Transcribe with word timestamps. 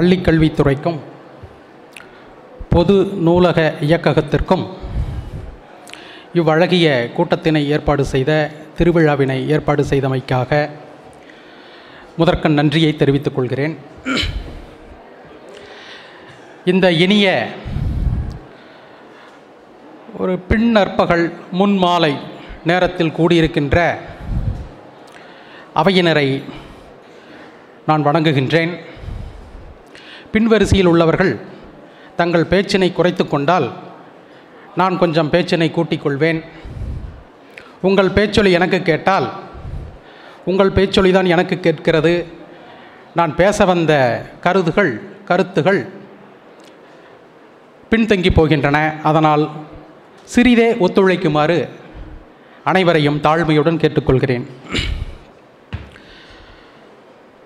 பள்ளிக்கல்வித்துறைக்கும் 0.00 0.98
பொது 2.72 2.94
நூலக 3.26 3.58
இயக்ககத்திற்கும் 3.86 4.62
இவ்வழகிய 6.38 6.86
கூட்டத்தினை 7.16 7.62
ஏற்பாடு 7.74 8.04
செய்த 8.12 8.30
திருவிழாவினை 8.78 9.36
ஏற்பாடு 9.54 9.82
செய்தமைக்காக 9.90 10.60
முதற்கண் 12.16 12.58
நன்றியை 12.58 12.92
தெரிவித்துக் 12.96 13.36
கொள்கிறேன். 13.36 13.74
இந்த 16.64 16.92
இனிய 17.04 17.26
ஒரு 20.18 20.36
பின்னற்பகல் 20.50 21.26
முன்மாலை 21.60 22.14
நேரத்தில் 22.70 23.16
கூடியிருக்கின்ற 23.18 23.78
அவையினரை 25.82 26.28
நான் 27.86 28.06
வணங்குகின்றேன். 28.06 28.72
பின்வரிசையில் 30.32 30.90
உள்ளவர்கள் 30.92 31.40
தங்கள் 32.16 32.50
பேச்சினை 32.50 32.92
குறைத்து 32.92 33.28
கொண்டால் 33.28 33.72
நான் 34.76 34.98
கொஞ்சம் 34.98 35.30
பேச்சினை 35.30 35.70
கூட்டிக் 35.70 36.02
கொள்வேன் 36.02 36.40
உங்கள் 37.80 38.10
பேச்சொலி 38.10 38.50
எனக்கு 38.52 38.82
கேட்டால் 38.82 39.32
உங்கள் 40.44 40.70
பேச்சொலி 40.70 41.10
தான் 41.12 41.32
எனக்கு 41.34 41.60
கேட்கிறது. 41.60 42.26
நான் 43.14 43.34
பேச 43.34 43.64
வந்த 43.64 43.92
கருதுகள் 44.40 45.00
கருத்துகள் 45.24 45.80
பின்தங்கி 47.90 48.30
போகின்றன. 48.34 49.02
அதனால் 49.02 49.50
சிறிதே 50.24 50.68
ஒத்துழைக்குமாறு 50.72 51.68
அனைவரையும் 52.64 53.20
தாழ்மையுடன் 53.22 53.80
கேட்டுக்கொள்கிறேன். 53.82 54.46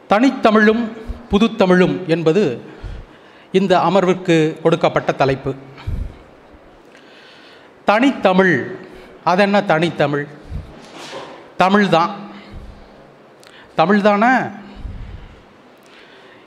தனித்தமிழும் 0.08 0.82
புதுத்தமிழும் 1.30 1.96
என்பது 2.06 2.60
இந்த 3.58 3.74
அமர்விற்கு 3.78 4.36
கொடுக்கப்பட்ட 4.60 5.12
தலைப்பு. 5.12 5.54
தனித்தமிழ். 7.84 8.54
அது 9.24 9.42
என்ன 9.42 9.62
தனித்தமிழ்? 9.62 10.26
தமிழ் 11.56 11.88
தான். 11.88 12.10
தமிழ் 13.74 14.00
தானே? 14.00 14.32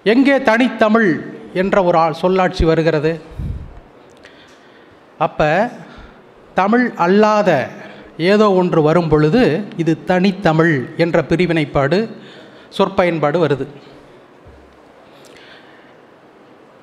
எங்கே 0.04 0.42
தனித்தமிழ் 0.42 1.10
என்ற 1.54 1.84
ஒரு 1.84 2.14
சொல்லாட்சி 2.14 2.66
வருகிறது? 2.66 3.22
அப்போ 5.18 5.72
தமிழ் 6.54 6.92
அல்லாத 6.96 7.70
ஏதோ 8.18 8.52
ஒன்று 8.52 8.82
வரும் 8.82 9.10
பொழுது 9.10 9.68
இது 9.78 10.04
தனித்தமிழ் 10.04 10.96
என்ற 10.98 11.22
பிரிவினைப்பாடு 11.22 12.00
சொற்பயன்பாடு 12.70 13.48
வருது. 13.48 13.68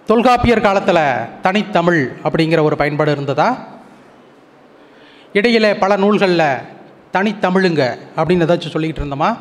தொல்காப்பியர் 0.07 0.61
காலத்தில் 0.61 1.41
தனித்தமிழ் 1.43 2.13
அப்படிங்கிற 2.25 2.63
ஒரு 2.63 2.77
பயன்பாடு 2.77 3.13
இருந்ததா? 3.13 3.67
இடையில் 5.33 5.79
பல 5.79 5.97
நூல்களில் 5.97 6.55
தனித்தமிழுங்க 7.13 7.99
அப்படின்னு 8.17 8.45
ஏதாச்சும் 8.45 8.73
சொல்லிக்கிட்டு 8.73 9.05
இருந்தோமா? 9.05 9.37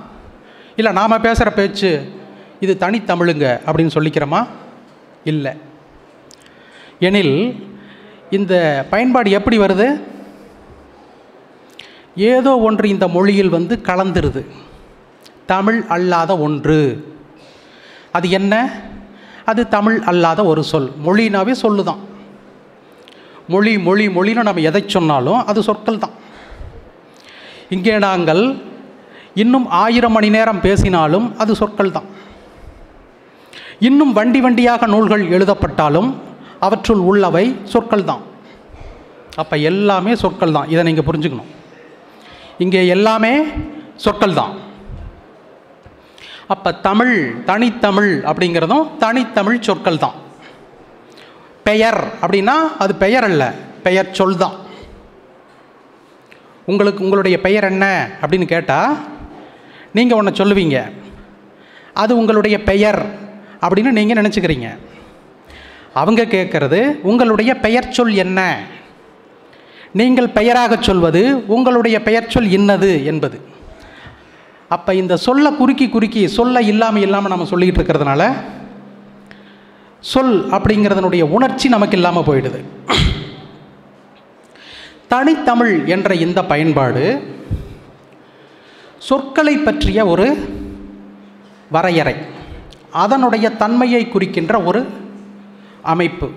இல்லை 0.75 0.91
நாம் 0.91 1.21
பேசுகிற 1.21 1.51
பேச்சு 1.51 2.11
இது 2.59 2.77
தனித்தமிழுங்க 2.79 3.59
அப்படின்னு 3.65 3.89
சொல்லிக்கிறோமா? 3.93 4.47
இல்லை. 5.23 5.51
எனில் 6.99 7.67
இந்த 8.29 8.85
பயன்பாடு 8.89 9.31
எப்படி 9.31 9.59
வருது? 9.59 10.01
ஏதோ 12.15 12.57
ஒன்று 12.57 12.89
இந்த 12.89 13.07
மொழியில் 13.07 13.49
வந்து 13.49 13.79
கலந்துருது. 13.83 14.45
தமிழ் 15.45 15.83
அல்லாத 15.87 16.37
ஒன்று. 16.37 17.13
அது 18.11 18.29
என்ன? 18.29 18.81
அது 19.51 19.61
தமிழ் 19.75 19.97
அல்லாத 20.11 20.41
ஒரு 20.51 20.61
சொல். 20.71 20.89
மொழினாவே 21.05 21.53
சொல்லுதான். 21.63 22.01
மொழி 23.53 23.73
மொழி 23.87 24.05
மொழின்னு 24.17 24.47
நம்ம 24.47 24.61
எதை 24.69 24.81
சொன்னாலும் 24.95 25.39
அது 25.51 25.59
சொற்கள் 25.67 26.03
தான் 26.03 26.13
இங்கே 27.75 27.95
நாங்கள் 28.05 28.43
இன்னும் 29.43 29.65
ஆயிரம் 29.83 30.15
மணி 30.17 30.29
நேரம் 30.35 30.61
பேசினாலும் 30.65 31.27
அது 31.43 31.51
சொற்கள் 31.61 31.95
தான் 31.97 32.07
இன்னும் 33.87 34.13
வண்டி 34.17 34.39
வண்டியாக 34.45 34.87
நூல்கள் 34.93 35.23
எழுதப்பட்டாலும் 35.35 36.09
அவற்றுள் 36.65 37.01
உள்ளவை 37.09 37.45
சொற்கள் 37.73 38.07
தான் 38.11 38.23
அப்போ 39.41 39.55
எல்லாமே 39.69 40.11
சொற்கள் 40.23 40.55
தான் 40.57 40.69
இதை 40.73 40.81
நீங்கள் 40.89 41.07
புரிஞ்சுக்கணும். 41.07 41.51
இங்கே 42.63 42.81
எல்லாமே 42.95 43.33
சொற்கள் 44.03 44.37
தான் 44.39 44.53
அப்போ 46.53 46.71
தமிழ் 46.87 47.15
தனித்தமிழ் 47.49 48.11
அப்படிங்கிறதும் 48.29 48.85
தனித்தமிழ் 49.03 49.63
சொற்கள் 49.67 50.03
தான் 50.03 50.17
பெயர் 51.67 51.99
அப்படின்னா 52.23 52.55
அது 52.83 52.93
பெயர் 53.03 53.25
அல்ல 53.29 53.43
பெயர் 53.85 54.15
சொல் 54.19 54.37
தான் 54.43 54.57
உங்களுக்கு 56.71 57.03
உங்களுடைய 57.05 57.37
பெயர் 57.45 57.65
என்ன 57.69 57.85
அப்படின்னு 58.21 58.47
கேட்டால் 58.51 58.93
நீங்கள் 59.97 60.17
ஒன்று 60.19 60.31
சொல்லுவீங்க. 60.39 60.77
அது 62.01 62.11
உங்களுடைய 62.19 62.55
பெயர் 62.69 62.99
அப்படின்னு 63.65 63.91
நீங்கள் 63.97 64.19
நினச்சிக்கிறீங்க. 64.19 64.69
அவங்க 66.01 66.21
கேட்குறது 66.35 66.79
உங்களுடைய 67.09 67.51
பெயர் 67.65 67.91
சொல் 67.97 68.15
என்ன? 68.23 68.39
நீங்கள் 69.99 70.29
பெயராக 70.37 70.77
சொல்வது 70.87 71.21
உங்களுடைய 71.55 71.97
பெயர் 72.07 72.31
சொல் 72.35 72.51
இன்னது 72.57 72.91
என்பது. 73.11 73.37
அப்போ 74.69 74.91
இந்த 75.01 75.17
சொல்லை 75.17 75.51
குறுக்கி 75.59 75.87
குறுக்கி 75.89 76.21
சொல்ல 76.37 76.61
இல்லாமல் 76.73 77.05
இல்லாமல் 77.07 77.33
நம்ம 77.33 77.47
சொல்லிக்கிட்டு 77.51 77.81
இருக்கிறதுனால 77.81 78.23
சொல் 80.11 80.35
அப்படிங்கிறதனுடைய 80.55 81.23
உணர்ச்சி 81.37 81.67
நமக்கு 81.73 81.97
இல்லாமல் 81.97 82.27
போயிடுது. 82.29 82.59
தனித்தமிழ் 85.13 85.73
என்ற 85.95 86.15
இந்த 86.25 86.39
பயன்பாடு 86.51 87.03
சொற்களை 89.09 89.55
பற்றிய 89.57 89.99
ஒரு 90.13 90.27
வரையறை 91.75 92.15
அதனுடைய 93.03 93.45
தன்மையை 93.61 94.03
குறிக்கின்ற 94.07 94.53
ஒரு 94.69 94.81
அமைப்பு. 95.93 96.27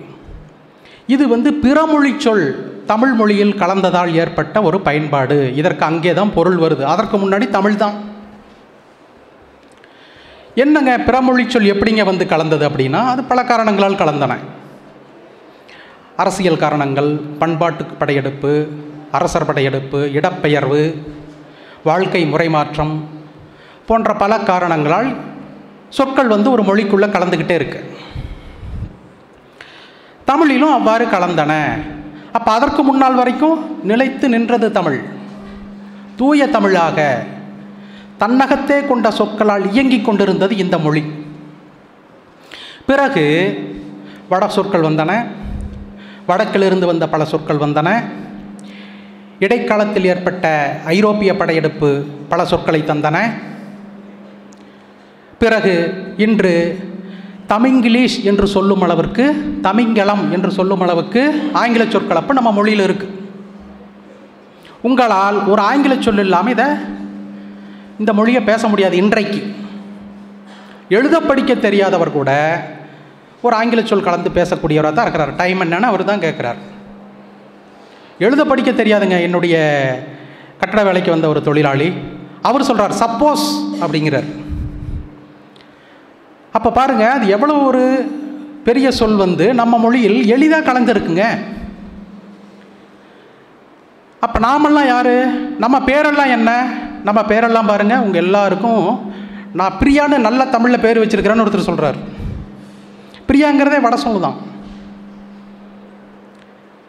இது 1.15 1.25
வந்து 1.35 1.51
பிறமொழி 1.65 2.13
சொல் 2.25 2.47
தமிழ் 2.91 3.15
மொழியில் 3.19 3.59
கலந்ததால் 3.63 4.13
ஏற்பட்ட 4.23 4.63
ஒரு 4.69 4.79
பயன்பாடு. 4.81 5.39
இதற்கு 5.61 5.85
அங்கே 5.91 6.13
தான் 6.19 6.35
பொருள் 6.37 6.59
வருது. 6.65 6.83
அதற்கு 6.93 7.17
முன்னாடி 7.23 7.49
தமிழ் 7.57 7.81
தான் 7.83 7.97
என்னங்க 10.63 10.93
பிறமொழி 10.99 11.45
சொல் 11.49 11.73
எப்படிங்க 11.73 12.05
வந்து 12.05 12.27
கலந்தது 12.27 12.69
அப்படின்னா 12.69 13.01
அது 13.13 13.25
பல 13.31 13.45
காரணங்களால் 13.45 14.01
கலந்தன. 14.03 14.37
அரசியல் 16.17 16.63
காரணங்கள் 16.63 17.11
பண்பாட்டு 17.41 17.85
படையெடுப்பு 17.85 18.53
அரசர் 19.13 19.47
படையெடுப்பு 19.47 19.99
இடப்பெயர்வு 20.15 20.81
வாழ்க்கை 21.85 22.27
முறை 22.27 22.49
மாற்றம் 22.49 22.95
போன்ற 23.87 24.15
பல 24.15 24.39
காரணங்களால் 24.39 25.11
சொற்கள் 25.89 26.33
வந்து 26.35 26.51
ஒரு 26.51 26.63
மொழிக்குள்ளே 26.63 27.09
கலந்துக்கிட்டே 27.11 27.57
இருக்கு. 27.61 27.81
தமிழிலும் 30.25 30.73
அவ்வாறு 30.73 31.07
கலந்தன. 31.07 31.53
அப்போ 32.33 32.53
அதற்கு 32.53 32.83
முன்னால் 32.83 33.15
வரைக்கும் 33.15 33.81
நிலைத்து 33.83 34.29
நின்றது 34.29 34.73
தமிழ். 34.73 35.01
தூய 36.17 36.49
தமிழாக 36.49 36.99
தன்னகத்தே 38.19 38.79
கொண்ட 38.87 39.11
சொற்களால் 39.11 39.65
இயங்கிக் 39.73 40.05
கொண்டிருந்தது 40.05 40.57
இந்த 40.57 40.79
மொழி. 40.79 41.03
பிறகு 42.87 43.25
வட 44.29 44.49
சொற்கள் 44.49 44.87
வந்தன 44.89 45.13
வடக்கிலிருந்து 46.29 46.87
வந்த 46.87 47.09
பல 47.09 47.25
சொற்கள் 47.25 47.63
வந்தன. 47.65 47.89
இடைக்காலத்தில் 49.39 50.05
ஏற்பட்ட 50.05 50.47
ஐரோப்பிய 50.85 51.37
படையெடுப்பு 51.37 51.91
பல 52.29 52.45
சொற்களை 52.45 52.81
தந்தன. 52.83 53.17
பிறகு 55.39 55.75
இன்று 56.17 56.55
தமிங்கிலீஷ் 57.47 58.19
என்று 58.25 58.47
சொல்லும் 58.47 58.83
அளவிற்கு 58.83 59.25
தமிங்கலம் 59.63 60.25
என்று 60.33 60.51
சொல்லும் 60.51 60.81
அளவுக்கு 60.81 61.51
ஆங்கில 61.53 61.85
அப்போ 62.21 62.33
நம்ம 62.33 62.53
மொழியில் 62.53 62.85
இருக்குது 62.89 63.15
உங்களால் 64.83 65.39
ஒரு 65.47 65.63
ஆங்கில 65.63 65.95
சொல் 66.01 66.19
இல்லாமல் 66.19 66.53
இதை 66.53 66.67
இந்த 68.01 68.13
மொழியை 68.19 68.41
பேச 68.49 68.63
முடியாது 68.69 68.97
இன்றைக்கு. 69.03 69.41
எழுத 70.89 71.17
படிக்க 71.21 71.53
தெரியாதவர் 71.55 72.17
கூட 72.17 72.31
ஒரு 73.47 73.55
ஆங்கில 73.57 73.83
சொல் 73.83 74.07
கலந்து 74.07 74.31
பேசக்கூடியவராக 74.39 74.95
தான் 74.97 75.07
இருக்கிறார். 75.07 75.33
டைம் 75.41 75.63
என்னன்னு 75.65 75.91
அவர் 75.91 76.11
தான் 76.11 76.25
கேட்குறார். 76.27 76.61
எழுத 78.27 78.43
படிக்க 78.45 78.71
தெரியாதுங்க 78.71 79.17
என்னுடைய 79.27 79.57
கட்டட 80.61 80.83
வேலைக்கு 80.89 81.11
வந்த 81.15 81.29
ஒரு 81.29 81.41
தொழிலாளி. 81.49 81.89
அவர் 82.49 82.69
சொல்கிறார் 82.69 83.01
சப்போஸ் 83.03 83.47
அப்படிங்கிறார். 83.83 84.29
அப்போ 86.57 86.71
பாருங்கள் 86.79 87.15
அது 87.17 87.27
எவ்வளோ 87.37 87.55
ஒரு 87.71 87.85
பெரிய 88.69 88.91
சொல் 88.91 89.23
வந்து 89.25 89.47
நம்ம 89.61 89.79
மொழியில் 89.79 90.19
எளிதாக 90.35 90.67
கலந்துருக்குங்க. 90.69 91.25
அப்போ 94.27 94.39
நாமெல்லாம் 94.47 94.91
யார்? 94.95 95.15
நம்ம 95.63 95.77
பேரெல்லாம் 95.89 96.35
என்ன? 96.37 96.51
நம்ம 97.07 97.21
பேரெல்லாம் 97.31 97.71
பாருங்கள் 97.71 98.03
உங்கள் 98.05 98.23
எல்லாருக்கும் 98.25 98.85
நான் 99.59 99.77
பிரியான்னு 99.81 100.25
நல்ல 100.27 100.41
தமிழில் 100.55 100.85
பேர் 100.85 101.01
வச்சிருக்கிறேன்னு 101.03 101.45
ஒருத்தர் 101.45 101.69
சொல்கிறார் 101.69 101.99
பிரியாங்கிறதே 103.29 103.79
வட 103.85 103.97
சொல்லு 103.97 104.21
தான். 104.21 104.37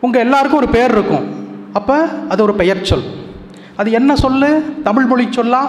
உங்கள் 0.05 0.23
எல்லாருக்கும் 0.25 0.59
ஒரு 0.61 0.69
பேர் 0.75 0.93
இருக்கும். 0.97 1.25
அப்போ 1.73 1.95
அது 2.31 2.43
ஒரு 2.43 2.53
பெயர் 2.61 2.87
சொல். 2.89 3.07
அது 3.75 3.89
என்ன 3.99 4.11
சொல்லு? 4.15 4.49
தமிழ் 4.83 5.07
மொழி 5.11 5.25
சொல்லா? 5.29 5.61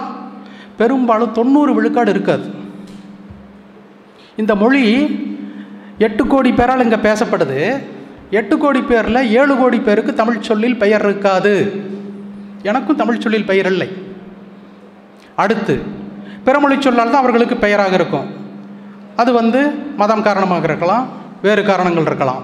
பெரும்பாலும் 0.79 1.35
தொண்ணூறு 1.37 1.71
விழுக்காடு 1.73 2.11
இருக்காது. 2.15 2.45
இந்த 4.41 4.55
மொழி 4.55 4.83
எட்டு 6.07 6.27
கோடி 6.27 6.51
பேரால் 6.51 6.83
இங்கே 6.85 6.99
பேசப்படுது. 7.07 7.61
எட்டு 8.39 8.57
கோடி 8.57 8.81
பேரில் 8.81 9.29
ஏழு 9.39 9.55
கோடி 9.57 9.79
பேருக்கு 9.87 10.13
தமிழ் 10.13 10.45
சொல்லில் 10.49 10.81
பெயர் 10.83 11.05
இருக்காது. 11.05 11.55
எனக்கும் 12.69 13.01
தமிழ் 13.01 13.23
சொல்லில் 13.25 13.49
பெயர் 13.51 13.71
இல்லை. 13.73 13.89
அடுத்து 15.43 15.75
பிறமொழி 16.45 16.75
சொல்லால் 16.79 17.11
தான் 17.11 17.21
அவர்களுக்கு 17.21 17.55
பெயராக 17.63 17.95
இருக்கும். 17.95 18.27
அது 19.15 19.31
வந்து 19.33 19.59
மதம் 20.01 20.25
காரணமாக 20.27 20.67
இருக்கலாம் 20.69 21.05
வேறு 21.41 21.63
காரணங்கள் 21.63 22.07
இருக்கலாம். 22.09 22.43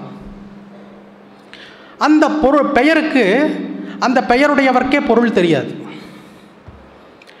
அந்த 1.98 2.24
பொருள் 2.42 2.72
பெயருக்கு 2.78 3.24
அந்த 3.98 4.18
பெயருடையவர்க்கே 4.28 5.00
பொருள் 5.06 5.36
தெரியாது. 5.38 5.70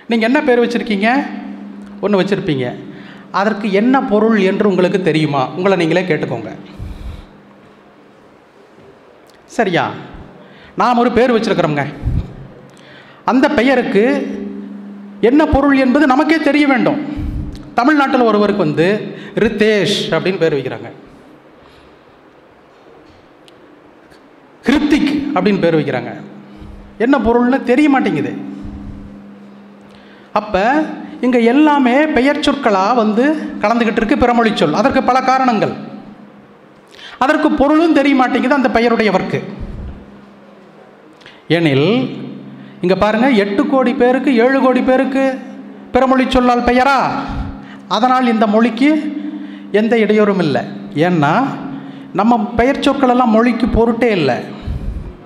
நீங்கள் 0.08 0.28
என்ன 0.30 0.40
பேர் 0.42 0.62
வச்சுருக்கீங்க? 0.62 1.08
ஒன்று 2.00 2.20
வச்சுருப்பீங்க. 2.22 2.66
அதற்கு 3.30 3.66
என்ன 3.72 4.02
பொருள் 4.12 4.38
என்று 4.40 4.68
உங்களுக்கு 4.68 5.00
தெரியுமா? 5.02 5.42
உங்களை 5.56 5.76
நீங்களே 5.76 6.02
கேட்டுக்கோங்க. 6.06 6.50
சரியா? 9.56 9.84
நாம் 10.76 10.98
ஒரு 10.98 11.10
பேர் 11.12 11.34
வச்சுருக்குறோங்க 11.34 11.82
அந்த 13.24 13.46
பெயருக்கு 13.48 14.04
என்ன 15.20 15.46
பொருள் 15.46 15.78
என்பது 15.78 16.06
நமக்கே 16.06 16.38
தெரிய 16.38 16.66
வேண்டும். 16.66 16.98
தமிழ்நாட்டில் 17.74 18.20
ஒருவருக்கு 18.20 18.64
வந்து 18.64 19.14
ரித்தேஷ் 19.34 19.96
அப்படின்னு 20.10 20.38
பேர் 20.38 20.54
வைக்கிறாங்க. 20.54 20.90
கிருத்திக் 24.64 25.30
அப்படின்னு 25.34 25.60
பேர் 25.60 25.76
வைக்கிறாங்க. 25.76 26.12
என்ன 26.98 27.18
பொருள்னு 27.18 27.62
தெரிய 27.62 27.88
மாட்டேங்குது. 27.88 28.34
அப்போ 30.32 30.84
இங்கே 31.20 31.44
எல்லாமே 31.44 32.06
பெயர் 32.06 32.42
சொற்களாக 32.42 32.94
வந்து 32.94 33.24
கலந்துக்கிட்டு 33.60 33.96
இருக்கு 33.96 34.16
பிறமொழி 34.16 34.50
சொல். 34.54 34.74
அதற்கு 34.74 35.02
பல 35.02 35.20
காரணங்கள். 35.20 35.74
அதற்கு 37.18 37.50
பொருளும் 37.50 37.92
தெரிய 37.92 38.14
மாட்டேங்குது 38.14 38.54
அந்த 38.54 38.68
பெயருடையவர்க்கு. 38.68 39.42
எனில் 41.48 41.90
இங்கே 42.86 42.98
பாருங்கள் 43.02 43.38
எட்டு 43.42 43.62
கோடி 43.66 43.92
பேருக்கு 44.00 44.30
ஏழு 44.42 44.58
கோடி 44.64 44.80
பேருக்கு 44.88 45.22
பிறமொழி 45.94 46.24
சொல்லால் 46.34 46.66
பெயரா? 46.66 46.98
அதனால் 47.94 48.30
இந்த 48.32 48.46
மொழிக்கு 48.52 48.90
எந்த 49.80 49.94
இடையூறும் 49.96 50.42
இல்லை. 50.44 50.62
ஏன்னா 51.06 51.32
நம்ம 52.18 52.38
பெயர் 52.58 52.82
சொற்கள் 52.86 53.12
எல்லாம் 53.14 53.32
மொழிக்கு 53.36 53.66
பொருட்டே 53.68 54.10
இல்லை. 54.18 54.36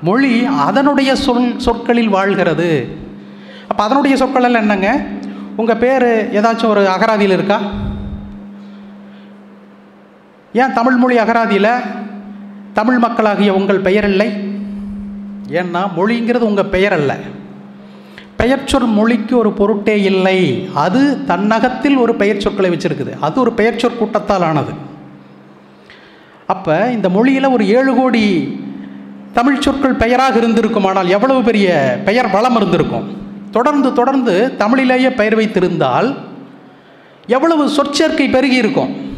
மொழி 0.08 0.30
அதனுடைய 0.68 1.10
சொல் 1.24 1.48
சொற்களில் 1.66 2.14
வாழ்கிறது. 2.16 2.70
அப்போ 3.70 3.82
அதனுடைய 3.84 4.14
சொற்களெல்லாம் 4.22 4.64
என்னங்க? 4.66 4.92
உங்கள் 5.56 5.80
பேர் 5.82 6.06
ஏதாச்சும் 6.38 6.72
ஒரு 6.74 6.84
அகராதியில் 6.94 7.36
இருக்கா? 7.38 7.58
ஏன் 10.62 10.76
தமிழ் 10.78 10.96
மொழி 11.02 11.18
அகராதியில் 11.24 11.72
தமிழ் 12.80 13.02
மக்களாகிய 13.04 13.52
உங்கள் 13.60 13.84
பெயர் 13.88 14.08
இல்லை 14.12 14.28
ஏன்னா 15.60 15.84
மொழிங்கிறது 15.98 16.50
உங்கள் 16.52 16.72
பெயர் 16.76 16.92
அல்ல 16.92 17.12
பெயர்ச்சொல் 18.40 18.86
மொழிக்கு 18.86 19.38
ஒரு 19.38 19.52
பொருட்டே 19.52 20.02
இல்லை. 20.02 20.68
அது 20.74 21.24
தன்னகத்தில் 21.24 21.96
ஒரு 21.96 22.14
பெயர் 22.14 22.40
சொற்களை 22.40 22.70
வச்சிருக்குது. 22.70 23.18
அது 23.20 23.40
ஒரு 23.40 23.52
பெயர் 23.52 23.92
கூட்டத்தால் 23.98 24.42
ஆனது. 24.42 24.72
அப்போ 26.46 26.90
இந்த 26.90 27.08
மொழியில் 27.08 27.44
ஒரு 27.44 27.68
ஏழு 27.68 27.94
கோடி 27.94 28.26
தமிழ் 29.32 29.60
சொற்கள் 29.60 29.92
பெயராக 29.92 30.40
இருந்திருக்குமானால் 30.40 31.06
எவ்வளவு 31.06 31.42
பெரிய 31.42 32.00
பெயர் 32.04 32.30
வளம் 32.30 32.56
இருந்திருக்கும்? 32.56 33.16
தொடர்ந்து 33.50 33.92
தொடர்ந்து 33.92 34.52
தமிழிலேயே 34.58 35.10
பெயர் 35.10 35.36
வைத்திருந்தால் 35.36 36.16
எவ்வளவு 37.26 37.68
சொற்சேர்க்கை 37.68 38.30
பெருகி 38.30 38.54
இருக்கும்? 38.54 39.12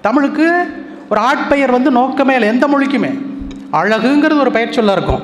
தமிழுக்கு 0.00 0.46
ஒரு 1.10 1.20
ஆட்பெயர் 1.20 1.70
வந்து 1.70 1.90
நோக்கமே 1.90 2.34
இல்லை. 2.34 2.48
எந்த 2.48 2.66
மொழிக்குமே. 2.66 3.10
அழகுங்கிறது 3.72 4.40
ஒரு 4.40 4.50
பெயர் 4.50 4.72
சொல்ல 4.72 4.92
இருக்கும். 4.92 5.20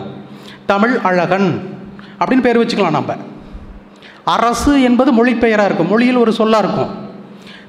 தமிழ் 0.67 0.97
அழகன். 1.03 1.75
அப்படின்னு 2.20 2.40
பேர் 2.40 2.58
வச்சுக்கலாம் 2.58 2.90
நம்ம. 2.90 3.16
அரசு 4.24 4.82
என்பது 4.82 5.10
மொழிப்பெயராக 5.12 5.64
இருக்கும். 5.64 5.88
மொழியில் 5.88 6.16
ஒரு 6.16 6.32
சொல்லாக 6.32 6.66
இருக்கும். 6.66 6.92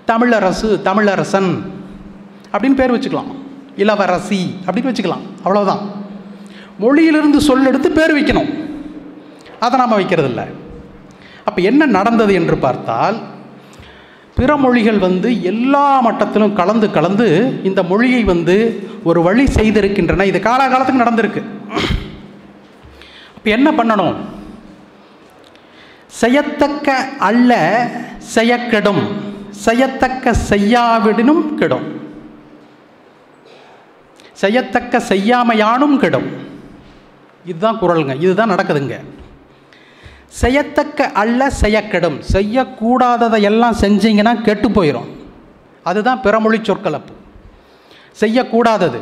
தமிழரசு 0.08 0.70
தமிழரசன் 0.90 1.50
அப்படின்னு 2.52 2.76
பேர் 2.76 2.96
வச்சுக்கலாம். 2.96 3.32
இளவரசி 3.76 4.56
அப்படின்னு 4.66 4.92
வச்சுக்கலாம். 4.92 5.24
அவ்வளோதான் 5.46 5.82
மொழியிலிருந்து 6.80 7.42
சொல் 7.42 7.66
எடுத்து 7.66 7.92
பேர் 7.92 8.16
வைக்கணும். 8.18 8.50
அதை 9.60 9.80
நாம் 9.80 9.92
வைக்கிறதில்ல. 9.92 10.42
அப்போ 11.46 11.62
என்ன 11.62 11.86
நடந்தது 11.86 12.34
என்று 12.34 12.58
பார்த்தால் 12.58 13.18
பிற 14.36 14.58
மொழிகள் 14.58 14.98
வந்து 14.98 15.44
எல்லா 15.44 15.86
மட்டத்திலும் 16.08 16.54
கலந்து 16.54 16.92
கலந்து 16.92 17.28
இந்த 17.64 17.84
மொழியை 17.84 18.24
வந்து 18.24 18.56
ஒரு 19.04 19.22
வழி 19.22 19.44
செய்திருக்கின்றன. 19.44 20.26
இது 20.32 20.40
காலாகாலத்துக்கு 20.40 21.04
நடந்திருக்கு. 21.04 21.42
இப்போ 23.38 23.50
என்ன 23.50 23.72
பண்ணணும்? 23.72 24.16
செய்யத்தக்க 26.20 27.08
அல்ல 27.20 27.52
செய்யக்கெடும். 28.36 29.02
செய்யத்தக்க 29.50 30.34
செய்யாவிடனும் 30.50 31.56
கெடும். 31.56 31.88
செய்யத்தக்க 34.34 34.98
செய்யாமையானும் 34.98 35.98
கெடும். 35.98 36.28
இதுதான் 37.46 37.80
குரலுங்க 37.80 38.16
இதுதான் 38.16 38.52
நடக்குதுங்க. 38.52 38.96
செய்யத்தக்க 40.28 41.12
அல்ல 41.12 41.50
செய்யக்கெடும். 41.62 42.24
செய்யக்கூடாததை 42.34 43.42
எல்லாம் 43.42 43.76
செஞ்சீங்கன்னா 43.82 44.42
கெட்டு 44.42 44.70
போயிடும் 44.70 45.10
அதுதான் 45.84 46.22
பிறமொழி 46.22 46.60
சொற்கலப்பு. 46.62 47.14
செய்யக்கூடாதது. 48.20 49.00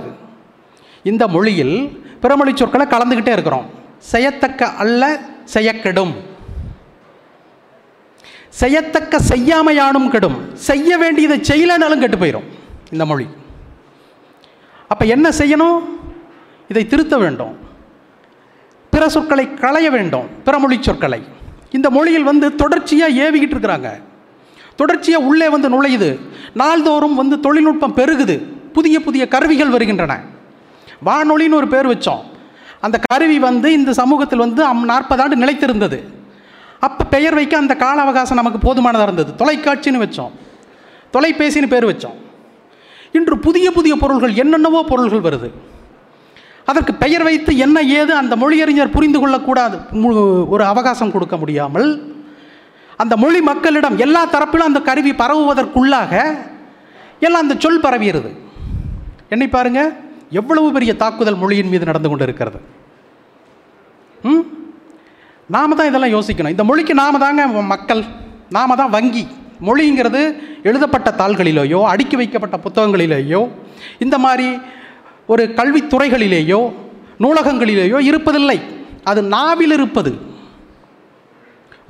இந்த 1.03 1.27
மொழியில் 1.27 2.05
பிறமொழி 2.21 2.55
சொற்களை 2.55 2.85
கலந்துக்கிட்டே 2.85 3.31
இருக்கிறோம். 3.31 3.65
செய்யத்தக்க 3.97 4.67
அல்ல 4.67 5.19
செய்யக்கெடும். 5.43 6.33
செய்யத்தக்க 8.59 9.17
செய்யாமையானும் 9.17 10.09
கெடும். 10.09 10.55
செய்ய 10.55 10.97
வேண்டியதை 10.97 11.37
செய்யலைனாலும் 11.39 11.99
கெட்டு 11.99 12.17
போயிடும் 12.17 12.47
இந்த 12.91 13.05
மொழி. 13.05 13.27
அப்போ 14.87 15.05
என்ன 15.05 15.29
செய்யணும்? 15.29 15.79
இதை 16.67 16.87
திருத்த 16.87 17.17
வேண்டும். 17.17 17.57
பிற 18.89 19.09
சொற்களை 19.09 19.53
களைய 19.53 19.89
வேண்டும். 19.89 20.27
பிறமொழி 20.45 20.77
சொற்களை. 20.81 21.23
இந்த 21.71 21.89
மொழியில் 21.89 22.23
வந்து 22.23 22.55
தொடர்ச்சியாக 22.55 23.13
ஏவிக்கிட்டு 23.13 23.55
இருக்கிறாங்க. 23.55 23.89
தொடர்ச்சியாக 24.75 25.25
உள்ளே 25.25 25.49
வந்து 25.49 25.69
நுழையுது. 25.69 26.19
நாள்தோறும் 26.53 27.15
வந்து 27.15 27.39
தொழில்நுட்பம் 27.39 27.95
பெருகுது. 27.95 28.39
புதிய 28.73 28.99
புதிய 28.99 29.27
கருவிகள் 29.27 29.69
வருகின்றன. 29.69 30.19
வானொலின்னு 31.05 31.59
ஒரு 31.59 31.67
பேர் 31.67 31.87
வச்சோம். 31.87 32.23
அந்த 32.81 32.99
கருவி 33.07 33.39
வந்து 33.39 33.73
இந்த 33.73 33.93
சமூகத்தில் 33.93 34.39
வந்து 34.39 34.63
அம் 34.63 34.85
நாற்பது 34.85 35.21
ஆண்டு 35.21 35.35
நிலைத்திருந்தது. 35.35 36.14
அப்போ 36.79 37.05
பெயர் 37.05 37.33
வைக்க 37.33 37.57
அந்த 37.57 37.75
கால 37.75 38.01
அவகாசம் 38.01 38.37
நமக்கு 38.37 38.59
போதுமானதாக 38.59 39.11
இருந்தது. 39.11 39.45
தொலைக்காட்சின்னு 39.45 40.03
வச்சோம். 40.03 40.33
தொலைபேசின்னு 41.13 41.67
பேர் 41.67 41.85
வச்சோம். 41.85 42.17
இன்று 43.11 43.39
புதிய 43.39 43.71
புதிய 43.71 43.95
பொருள்கள் 43.95 44.33
என்னென்னவோ 44.35 44.83
பொருள்கள் 44.83 45.19
வருது. 45.19 45.49
அதற்கு 46.65 46.93
பெயர் 46.93 47.23
வைத்து 47.23 47.57
என்ன 47.57 47.81
ஏது 47.81 48.15
அந்த 48.15 48.35
மொழியறிஞர் 48.35 48.91
புரிந்து 48.91 49.19
கொள்ளக்கூடாது. 49.19 49.77
ஒரு 50.47 50.63
அவகாசம் 50.63 51.11
கொடுக்க 51.11 51.37
முடியாமல். 51.37 51.89
அந்த 52.97 53.17
மொழி 53.17 53.41
மக்களிடம் 53.41 53.97
எல்லா 53.97 54.25
தரப்பிலும் 54.25 54.69
அந்த 54.69 54.79
கருவி 54.81 55.11
பரவுவதற்குள்ளாக 55.11 56.11
எல்லாம் 57.19 57.41
அந்த 57.41 57.55
சொல் 57.59 57.81
பரவியிருது 57.81 58.31
என்னை 59.29 59.47
பாருங்க 59.47 59.81
எவ்வளவு 60.29 60.71
பெரிய 60.71 60.95
தாக்குதல் 60.95 61.35
மொழியின் 61.35 61.67
மீது 61.67 61.85
நடந்து 61.85 62.09
கொண்டு 62.09 62.23
இருக்கிறது 62.23 62.59
ம்? 64.23 64.43
நாம் 65.53 65.75
தான் 65.79 65.89
இதெல்லாம் 65.89 66.13
யோசிக்கணும். 66.15 66.53
இந்த 66.55 66.63
மொழிக்கு 66.69 66.93
நாம 67.01 67.17
தாங்க 67.23 67.45
மக்கள். 67.73 68.03
நாம 68.57 68.75
தான் 68.75 68.93
வங்கி. 68.95 69.23
மொழிங்கிறது 69.67 70.21
எழுதப்பட்ட 70.69 71.09
தாள்களிலேயோ 71.19 71.79
அடுக்கி 71.91 72.15
வைக்கப்பட்ட 72.21 72.55
புத்தகங்களிலேயோ 72.63 73.41
இந்த 74.05 74.15
மாதிரி 74.23 74.47
ஒரு 75.33 75.43
கல்வித்துறைகளிலேயோ 75.59 76.59
நூலகங்களிலேயோ 77.23 77.99
இருப்பதில்லை. 78.09 78.57
அது 79.11 79.21
நாவில் 79.35 79.75
இருப்பது. 79.77 80.11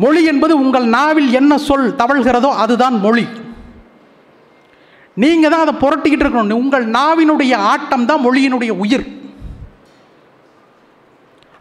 மொழி 0.04 0.22
என்பது 0.32 0.54
உங்கள் 0.64 0.88
நாவில் 0.98 1.30
என்ன 1.40 1.58
சொல் 1.68 1.88
தவழ்கிறதோ 2.02 2.50
அதுதான் 2.64 2.96
மொழி. 3.06 3.26
நீங்கள் 5.24 5.52
தான் 5.54 5.64
அதை 5.66 5.76
புரட்டிக்கிட்டு 5.84 6.26
இருக்கணும். 6.26 6.62
உங்கள் 6.64 6.86
நாவினுடைய 6.98 7.54
ஆட்டம் 7.72 8.08
தான் 8.10 8.24
மொழியினுடைய 8.26 8.72
உயிர். 8.84 9.06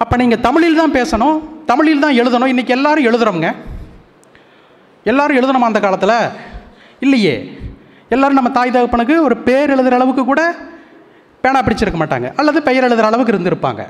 அப்போ 0.03 0.15
நீங்கள் 0.23 0.45
தமிழில் 0.47 0.81
தான் 0.83 0.97
பேசணும். 1.01 1.37
தமிழில் 1.71 2.05
தான் 2.05 2.19
எழுதணும். 2.23 2.53
இன்றைக்கி 2.53 2.75
எல்லாரும் 2.79 3.09
எழுதுகிறோங்க 3.11 3.49
எல்லாரும் 5.11 5.39
எழுதணுமா 5.41 5.69
அந்த 5.71 5.81
காலத்தில்? 5.85 6.17
இல்லையே. 7.05 7.35
எல்லோரும் 8.15 8.39
நம்ம 8.39 8.51
தாய் 8.59 8.75
தகப்பனுக்கு 8.75 9.15
ஒரு 9.27 9.37
பேர் 9.47 9.73
எழுதுகிற 9.75 9.97
அளவுக்கு 9.99 10.25
கூட 10.31 10.43
பேனா 11.45 11.61
பிடிச்சிருக்க 11.65 11.99
மாட்டாங்க. 12.03 12.29
அல்லது 12.41 12.59
பெயர் 12.69 12.87
எழுதுகிற 12.89 13.09
அளவுக்கு 13.11 13.35
இருந்திருப்பாங்க. 13.35 13.83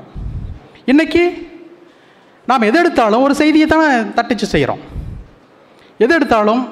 இன்றைக்கி 0.93 1.23
நாம் 2.49 2.67
எது 2.69 2.79
எடுத்தாலும் 2.81 3.23
ஒரு 3.25 3.33
செய்தியை 3.41 3.67
தானே 3.67 3.87
தட்டிச்சு 4.17 4.47
செய்கிறோம் 4.55 4.81
எது 6.03 6.11
எடுத்தாலும் 6.17 6.63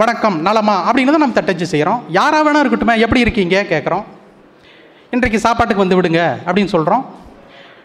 வணக்கம் 0.00 0.36
நலமா 0.46 0.74
அப்படின்னு 0.88 1.12
தான் 1.14 1.22
நம்ம 1.24 1.36
தட்டச்சு 1.38 1.66
செய்கிறோம் 1.72 2.00
யாராக 2.16 2.44
வேணா 2.46 2.62
இருக்கட்டுமே 2.62 2.94
எப்படி 3.04 3.20
இருக்கீங்க 3.24 3.56
கேட்குறோம் 3.72 4.04
இன்றைக்கு 5.16 5.38
சாப்பாட்டுக்கு 5.44 5.84
வந்து 5.84 5.98
விடுங்க 5.98 6.22
அப்படின்னு 6.46 6.72
சொல்கிறோம் 6.72 7.04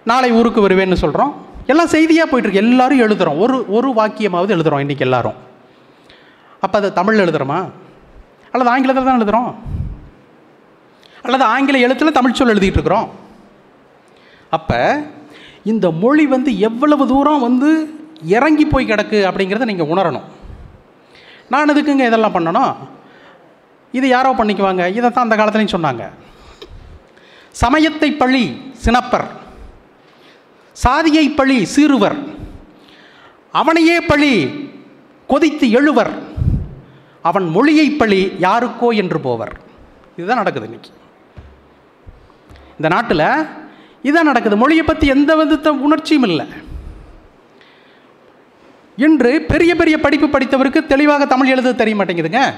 நாளை 0.10 0.30
ஊருக்கு 0.40 0.66
வருவேன்னு 0.66 1.02
சொல்கிறோம் 1.04 1.32
எல்லாம் 1.72 1.92
செய்தியாக 1.94 2.28
போயிட்டுருக்கு 2.30 2.64
எல்லாரும் 2.66 3.04
எழுதுகிறோம் 3.06 3.40
ஒரு 3.44 3.56
ஒரு 3.78 3.90
வாக்கியமாவது 4.00 4.54
எழுதுகிறோம் 4.56 4.84
இன்றைக்கி 4.84 5.06
எல்லாரும். 5.08 5.38
அப்போ 6.64 6.76
அதை 6.80 6.90
தமிழில் 6.98 7.24
எழுதுகிறோமா 7.26 7.60
அல்லது 8.52 8.72
ஆங்கிலத்தில் 8.74 9.08
தான் 9.08 9.20
எழுதுகிறோம் 9.20 9.50
அல்லது 11.26 11.46
ஆங்கில 11.54 11.80
எழுத்தில் 11.86 12.18
தமிழ் 12.18 12.36
சொல் 12.40 12.54
எழுதிட்டு 12.54 12.80
இருக்கிறோம்? 12.80 13.08
அப்போ 14.58 14.80
இந்த 15.72 15.86
மொழி 16.02 16.26
வந்து 16.34 16.52
எவ்வளவு 16.68 17.04
தூரம் 17.12 17.46
வந்து 17.48 17.70
இறங்கி 18.36 18.66
போய் 18.74 18.90
கிடக்கு 18.92 19.20
அப்படிங்கிறத 19.30 19.68
நீங்கள் 19.72 19.90
உணரணும். 19.94 20.28
நான் 21.54 21.72
எதுக்குங்க 21.74 22.06
இதெல்லாம் 22.10 22.36
பண்ணணும்? 22.36 22.76
இது 23.98 24.06
யாரோ 24.14 24.30
பண்ணிக்குவாங்க? 24.38 24.84
இதை 25.00 25.08
தான் 25.10 25.26
அந்த 25.28 25.36
காலத்துலேயும் 25.40 25.76
சொன்னாங்க. 25.76 26.06
சமயத்தை 27.64 28.10
பழி 28.22 28.44
சினப்பர். 28.86 29.28
சாதியை 30.84 31.30
பழி 31.30 31.68
சீறுவர். 31.76 32.18
அவனையே 33.52 34.02
பழி 34.02 34.34
கொதித்து 35.28 35.72
எழுவர். 35.72 36.14
அவன் 37.22 37.48
மொழியை 37.50 37.90
பழி 37.90 38.26
யாருக்கோ 38.40 38.96
என்று 38.96 39.20
போவர். 39.20 39.60
இதுதான் 40.18 40.36
நடக்குது 40.36 40.66
இன்னைக்கு. 40.66 40.90
இந்த 42.70 42.88
நாட்டில் 42.88 43.48
இதுதான் 44.02 44.26
நடக்குது. 44.26 44.58
மொழியை 44.58 44.84
பற்றி 44.84 45.08
எந்த 45.08 45.36
விதத்த 45.36 45.68
உணர்ச்சியும் 45.68 46.24
இல்லை. 46.24 46.48
இன்று 48.96 49.42
பெரிய 49.42 49.76
பெரிய 49.76 50.00
படிப்பு 50.00 50.28
படித்தவருக்கு 50.28 50.86
தெளிவாக 50.86 51.26
தமிழ் 51.26 51.48
எழுத 51.48 51.74
தெரிய 51.74 51.96
மாட்டேங்குதுங்க. 51.96 52.54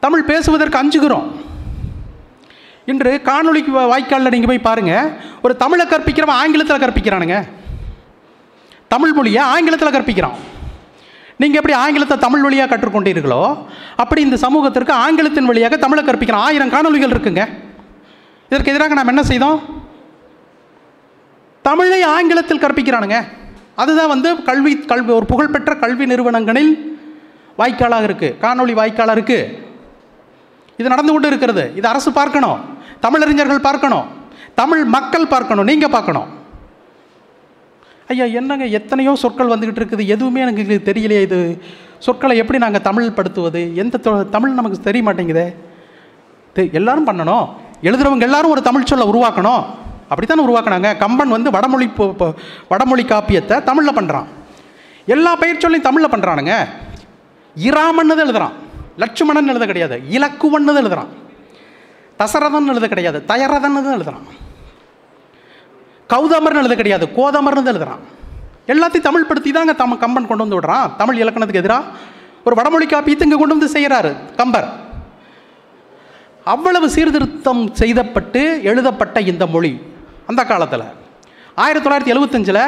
தமிழ் 0.00 0.22
பேசுவதற்கு 0.22 0.78
அஞ்சுகிறோம். 0.78 1.45
இன்று 2.90 3.12
காணொலிக்கு 3.28 3.72
வாய்க்காலில் 3.92 4.32
நீங்கள் 4.34 4.50
போய் 4.50 4.66
பாருங்கள் 4.66 5.08
ஒரு 5.44 5.54
தமிழை 5.62 5.84
கற்பிக்கிறவன் 5.92 6.40
ஆங்கிலத்தில் 6.42 6.82
கற்பிக்கிறானுங்க. 6.82 7.36
தமிழ் 8.92 9.14
மொழியை 9.16 9.42
ஆங்கிலத்தில் 9.54 9.94
கற்பிக்கிறான். 9.96 10.36
நீங்கள் 11.42 11.58
எப்படி 11.60 11.74
ஆங்கிலத்தை 11.84 12.16
தமிழ் 12.26 12.44
வழியாக 12.44 12.68
கற்றுக்கொண்டீர்களோ 12.72 13.40
அப்படி 14.02 14.20
இந்த 14.26 14.36
சமூகத்திற்கு 14.44 14.92
ஆங்கிலத்தின் 15.06 15.48
வழியாக 15.50 15.76
தமிழை 15.84 16.02
கற்பிக்கிறான். 16.04 16.44
ஆயிரம் 16.48 16.72
காணொலிகள் 16.74 17.14
இருக்குங்க. 17.14 17.42
இதற்கு 18.50 18.72
எதிராக 18.72 18.96
நாம் 18.98 19.12
என்ன 19.14 19.24
செய்தோம்? 19.32 19.58
தமிழை 21.68 22.00
ஆங்கிலத்தில் 22.14 22.62
கற்பிக்கிறானுங்க. 22.64 23.18
அதுதான் 23.82 24.12
வந்து 24.14 24.28
கல்வி 24.48 24.72
கல்வி 24.90 25.12
ஒரு 25.18 25.26
புகழ்பெற்ற 25.32 25.72
கல்வி 25.84 26.04
நிறுவனங்களில் 26.12 26.72
வாய்க்காலாக 27.60 28.06
இருக்குது 28.08 28.36
காணொளி 28.44 28.72
வாய்க்காலாக 28.80 29.16
இருக்குது 29.18 29.64
இது 30.80 30.92
நடந்து 30.92 31.12
கொண்டு 31.12 31.28
இருக்கிறது. 31.30 31.62
இது 31.78 31.86
அரசு 31.92 32.10
பார்க்கணும். 32.20 32.58
தமிழறிஞர்கள் 33.02 33.58
பார்க்கணும். 33.58 34.04
தமிழ் 34.54 34.84
மக்கள் 34.84 35.26
பார்க்கணும். 35.26 35.64
நீங்கள் 35.64 35.90
பார்க்கணும். 35.90 36.26
ஐயா 38.08 38.24
என்னங்க 38.24 38.64
எத்தனையோ 38.64 39.14
சொற்கள் 39.14 39.48
வந்துக்கிட்டு 39.48 39.80
இருக்குது. 39.80 40.06
எதுவுமே 40.06 40.40
எனக்கு 40.40 40.80
தெரியலையே. 40.84 41.20
இது 41.20 41.62
சொற்களை 41.98 42.36
எப்படி 42.36 42.58
நாங்கள் 42.58 42.80
தமிழ் 42.80 43.10
படுத்துவது? 43.10 43.76
எந்த 43.76 43.98
தொ- 44.02 44.28
தமிழ் 44.28 44.50
நமக்கு 44.50 44.80
தெரிய 44.80 45.12
மாட்டேங்குதே. 45.12 45.54
தெ- 46.54 46.72
எல்லாரும் 46.72 47.06
பண்ணணும். 47.06 47.48
எழுதுறவங்க 47.82 48.20
எல்லாரும் 48.20 48.50
ஒரு 48.50 48.62
தமிழ் 48.62 48.84
சொல்ல 48.84 49.04
உருவாக்கணும். 49.04 49.64
அப்படித்தானே 50.08 50.44
உருவாக்குனாங்க? 50.44 50.96
கம்பன் 50.96 51.28
வந்து 51.28 51.50
வடமொழி 51.50 51.90
வடமொழி 52.68 53.04
காப்பியத்தை 53.04 53.62
தமிழில் 53.62 53.94
பண்ணுறான் 53.94 54.24
எல்லா 55.06 55.36
பெயர் 55.36 55.58
சொல்லையும் 55.58 55.92
தமிழில் 55.92 56.10
பண்ணுறானுங்க 56.10 56.66
இராமன்னு 57.56 58.16
எழுதுகிறான் 58.16 58.52
லட்சுமணன் 58.96 59.48
எழுத 59.48 59.66
கிடையாது. 59.66 60.02
இலக்குவன்னு 60.10 60.66
எழுதுகிறான் 60.66 61.24
தசரதன் 62.20 62.70
எழுத 62.72 62.88
கிடையாது 62.88 63.18
தயரதன் 63.30 63.78
எழுதுகிறான் 63.96 64.26
கௌதமர்னு 66.12 66.60
எழுத 66.62 66.74
கிடையாது 66.74 67.06
கோதமர்னு 67.18 67.70
எழுதுகிறான் 67.72 68.04
எல்லாத்தையும் 68.72 69.06
தமிழ் 69.08 69.26
படுத்தி 69.28 69.50
தாங்க 69.52 69.72
தம் 69.72 69.98
கம்பன் 69.98 70.28
கொண்டு 70.28 70.44
வந்து 70.44 70.58
விடுறான். 70.58 70.96
தமிழ் 70.96 71.18
இலக்கணத்துக்கு 71.22 71.62
எதிராக 71.62 71.84
ஒரு 72.44 72.54
வடமொழி 72.58 72.86
காப்பியத்தை 72.86 73.26
இங்கே 73.26 73.38
கொண்டு 73.38 73.56
வந்து 73.56 73.74
செய்கிறாரு 73.76 74.10
கம்பர். 74.36 74.68
அவ்வளவு 76.44 76.90
சீர்திருத்தம் 76.90 77.74
செய்தப்பட்டு 77.74 78.62
எழுதப்பட்ட 78.62 79.20
இந்த 79.20 79.46
மொழி 79.46 79.72
அந்த 80.26 80.44
காலத்தில். 80.44 80.86
ஆயிரத்தி 81.54 81.88
தொள்ளாயிரத்தி 81.88 82.12
எழுபத்தஞ்சில் 82.14 82.62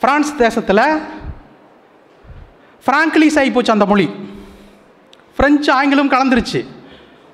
ஃப்ரான்ஸ் 0.00 0.32
தேசத்தில் 0.36 0.84
ஃப்ராங்க்லீஸ் 2.86 3.38
ஆகி 3.40 3.50
போச்சு 3.50 3.72
அந்த 3.72 3.86
மொழி. 3.86 4.06
ஃப்ரெஞ்சு 5.36 5.72
ஆங்கிலம் 5.72 6.10
கலந்துருச்சு. 6.14 6.62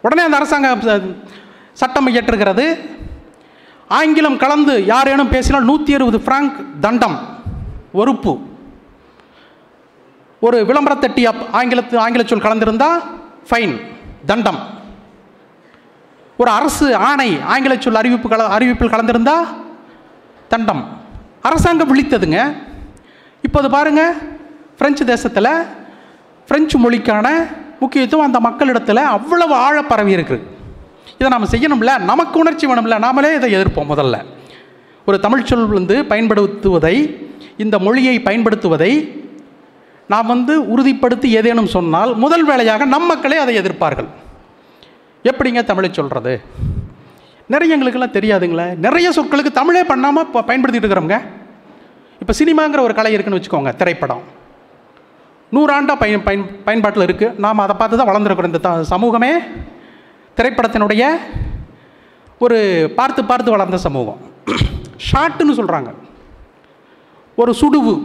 உடனே 0.02 0.22
அந்த 0.22 0.36
அரசாங்கம் 0.36 1.16
சட்டம் 1.72 2.08
இயற்றுகிறது. 2.08 2.66
ஆங்கிலம் 3.98 4.36
கலந்து 4.36 4.74
யாரேனும் 4.86 5.28
பேசினால் 5.28 5.64
நூற்றி 5.64 5.94
அறுபது 5.94 6.18
ஃப்ராங்க் 6.18 6.58
தண்டம் 6.80 7.16
ஒருப்பு. 7.92 8.32
ஒரு 10.40 10.58
விளம்பரத்தட்டி 10.68 11.22
அப் 11.30 11.42
ஆங்கிலத்து 11.52 11.96
ஆங்கில 12.04 12.22
சொல் 12.24 12.44
கலந்திருந்தா 12.44 12.90
ஃபைன் 13.50 13.74
தண்டம். 14.26 14.60
ஒரு 16.36 16.50
அரசு 16.50 16.86
ஆணை 17.08 17.30
ஆங்கில 17.54 17.74
சொல் 17.78 18.00
அறிவிப்பு 18.02 18.28
கல 18.28 18.44
அறிவிப்பில் 18.56 18.92
கலந்திருந்தா 18.92 19.36
தண்டம். 20.48 20.82
அரசாங்கம் 21.42 21.90
விழித்ததுங்க. 21.90 22.38
இப்போது 23.42 23.70
பாருங்க 23.70 24.02
பிரெஞ்சு 24.78 25.04
தேசத்தில் 25.04 25.52
பிரெஞ்சு 26.46 26.76
மொழிக்கான 26.78 27.28
முக்கியத்துவம் 27.80 28.26
அந்த 28.26 28.40
மக்களிடத்தில் 28.40 29.02
அவ்வளவு 29.16 29.54
ஆழ 29.66 29.76
பரவி 29.82 30.14
இருக்குது 30.16 30.46
இதை 31.18 31.28
நாம் 31.34 31.52
செய்யணும்ல? 31.54 31.92
நமக்கு 32.10 32.36
உணர்ச்சி 32.38 32.66
வேணும்ல? 32.66 32.96
நாமளே 33.06 33.30
இதை 33.34 33.54
எதிர்ப்போம் 33.54 33.90
முதல்ல. 33.92 34.16
ஒரு 35.06 35.20
தமிழ் 35.20 35.48
சொல் 35.50 35.66
வந்து 35.66 35.96
பயன்படுத்துவதை 36.08 36.96
இந்த 37.56 37.78
மொழியை 37.78 38.14
பயன்படுத்துவதை 38.18 38.92
நாம் 40.12 40.26
வந்து 40.26 40.54
உறுதிப்படுத்தி 40.74 41.28
ஏதேனும் 41.38 41.72
சொன்னால் 41.76 42.12
முதல் 42.24 42.44
வேலையாக 42.44 42.84
நம் 42.84 43.06
மக்களே 43.06 43.36
அதை 43.36 43.58
எதிர்ப்பார்கள். 43.58 44.08
எப்படிங்க 45.30 45.62
தமிழை 45.64 45.90
சொல்கிறது 45.92 46.40
நிறைய 47.46 47.76
எங்களுக்கெல்லாம் 47.76 48.16
தெரியாதுங்களே. 48.18 48.66
நிறைய 48.86 49.10
சொற்களுக்கு 49.16 49.52
தமிழே 49.60 49.84
பண்ணாமல் 49.84 50.24
இப்போ 50.26 50.40
பயன்படுத்திகிட்டு 50.40 50.88
இருக்கிறோங்க 50.88 51.18
இப்போ 52.22 52.32
சினிமாங்கிற 52.40 52.80
ஒரு 52.80 52.94
கலை 52.94 53.12
இருக்குன்னு 53.12 53.40
வச்சுக்கோங்க 53.40 53.76
திரைப்படம். 53.76 54.22
நூறாண்டாக 55.52 55.94
பயன் 55.98 56.22
பயன் 56.22 56.62
பயன்பாட்டில் 56.64 57.06
இருக்குது 57.06 57.38
நாம் 57.38 57.58
அதை 57.58 57.76
பார்த்து 57.78 57.96
தான் 57.96 58.08
வளர்ந்துருக்கிறோம். 58.08 58.44
இந்த 58.44 58.58
த- 58.58 58.84
சமூகமே 58.84 59.32
திரைப்படத்தினுடைய 60.36 61.08
ஒரு 62.38 62.92
பார்த்து 62.96 63.24
பார்த்து 63.24 63.50
வளர்ந்த 63.50 63.78
சமூகம். 63.78 64.20
ஷார்ட்டுன்னு 65.12 65.52
சொல்கிறாங்க 65.52 65.94
ஒரு 67.36 67.54
சுடுவு. 67.60 68.02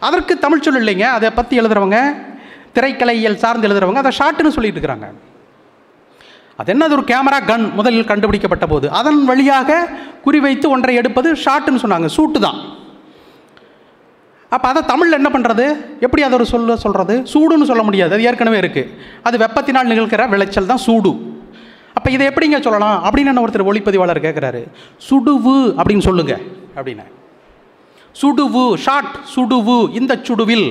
அதற்கு 0.00 0.38
தமிழ் 0.38 0.60
சொல் 0.60 0.84
இல்லைங்க. 0.84 1.02
அதை 1.02 1.30
பற்றி 1.30 1.60
எழுதுறவங்க 1.60 2.16
திரைக்கலையியல் 2.74 3.34
சார்ந்து 3.34 3.68
எழுதுறவங்க 3.68 3.94
அதை 3.94 4.10
ஷார்ட்டுன்னு 4.18 4.48
சொல்லிட்டு 4.48 4.80
இருக்கிறாங்க. 4.80 5.06
அது 6.56 6.70
என்ன 6.72 6.84
அது 6.84 6.94
ஒரு 6.94 7.02
கேமரா 7.02 7.44
கன் 7.46 7.72
முதலில் 7.72 8.04
கண்டுபிடிக்கப்பட்ட 8.04 8.66
போது. 8.66 8.90
அதன் 8.90 9.24
வழியாக 9.24 9.88
குறிவைத்து 10.24 10.68
ஒன்றை 10.68 10.94
எடுப்பது 10.94 11.32
ஷார்ட்டுன்னு 11.32 11.82
சொன்னாங்க. 11.82 12.08
சூட்டு 12.16 12.38
தான் 12.40 12.84
அப்போ 14.50 14.68
அதை 14.68 14.82
தமிழில் 14.84 15.18
என்ன 15.20 15.28
பண்ணுறது 15.32 15.64
எப்படி 16.00 16.22
அதை 16.22 16.34
ஒரு 16.38 16.46
சொல்ல 16.46 16.76
சொல்கிறது 16.76 17.14
சூடுன்னு 17.32 17.68
சொல்ல 17.70 17.82
முடியாது. 17.82 18.14
அது 18.14 18.22
ஏற்கனவே 18.22 18.60
இருக்குது 18.60 18.90
அது 19.22 19.38
வெப்பத்தினால் 19.38 19.90
நிகழ்கிற 19.92 20.26
விளைச்சல் 20.26 20.66
தான் 20.66 20.82
சூடு. 20.86 21.12
அப்போ 21.94 22.10
இதை 22.10 22.26
எப்படிங்க 22.26 22.60
சொல்லலாம்? 22.60 23.04
அப்படின்னு 23.04 23.32
என்ன 23.32 23.44
ஒருத்தர் 23.44 23.68
ஒளிப்பதிவாளர் 23.70 24.24
கேட்குறாரு 24.26 24.62
சுடுவு 25.08 25.56
அப்படின்னு 25.78 25.98
சொல்லுங்க. 25.98 26.34
அப்படின்னு. 26.76 27.04
சுடுவு 28.22 28.74
ஷாட் 28.74 29.14
சுடுவு 29.36 29.94
இந்த 30.00 30.20
சுடுவில். 30.28 30.68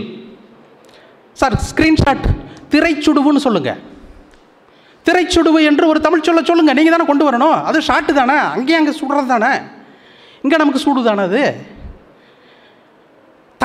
சார் 1.32 1.56
ஸ்க்ரீன்ஷாட் 1.70 2.26
திரைச்சுடுவுன்னு 2.72 3.46
சொல்லுங்க. 3.48 3.78
திரைச்சுடுவு 5.06 5.60
என்று 5.70 5.88
ஒரு 5.88 6.00
தமிழ் 6.02 6.22
சொல்ல 6.22 6.42
சொல்லுங்கள் 6.42 6.76
நீங்கள் 6.76 6.98
தானே 6.98 7.06
கொண்டு 7.10 7.30
வரணும். 7.30 7.64
அது 7.64 7.80
ஷாட்டு 7.80 8.14
தானே. 8.14 8.38
அங்கேயும் 8.38 8.82
அங்கே 8.82 9.00
சுடுறது 9.00 9.26
தானே. 9.26 9.54
இங்கே 10.42 10.56
நமக்கு 10.56 10.80
சூடு 10.80 11.04
தானே 11.04 11.22
அது? 11.22 11.74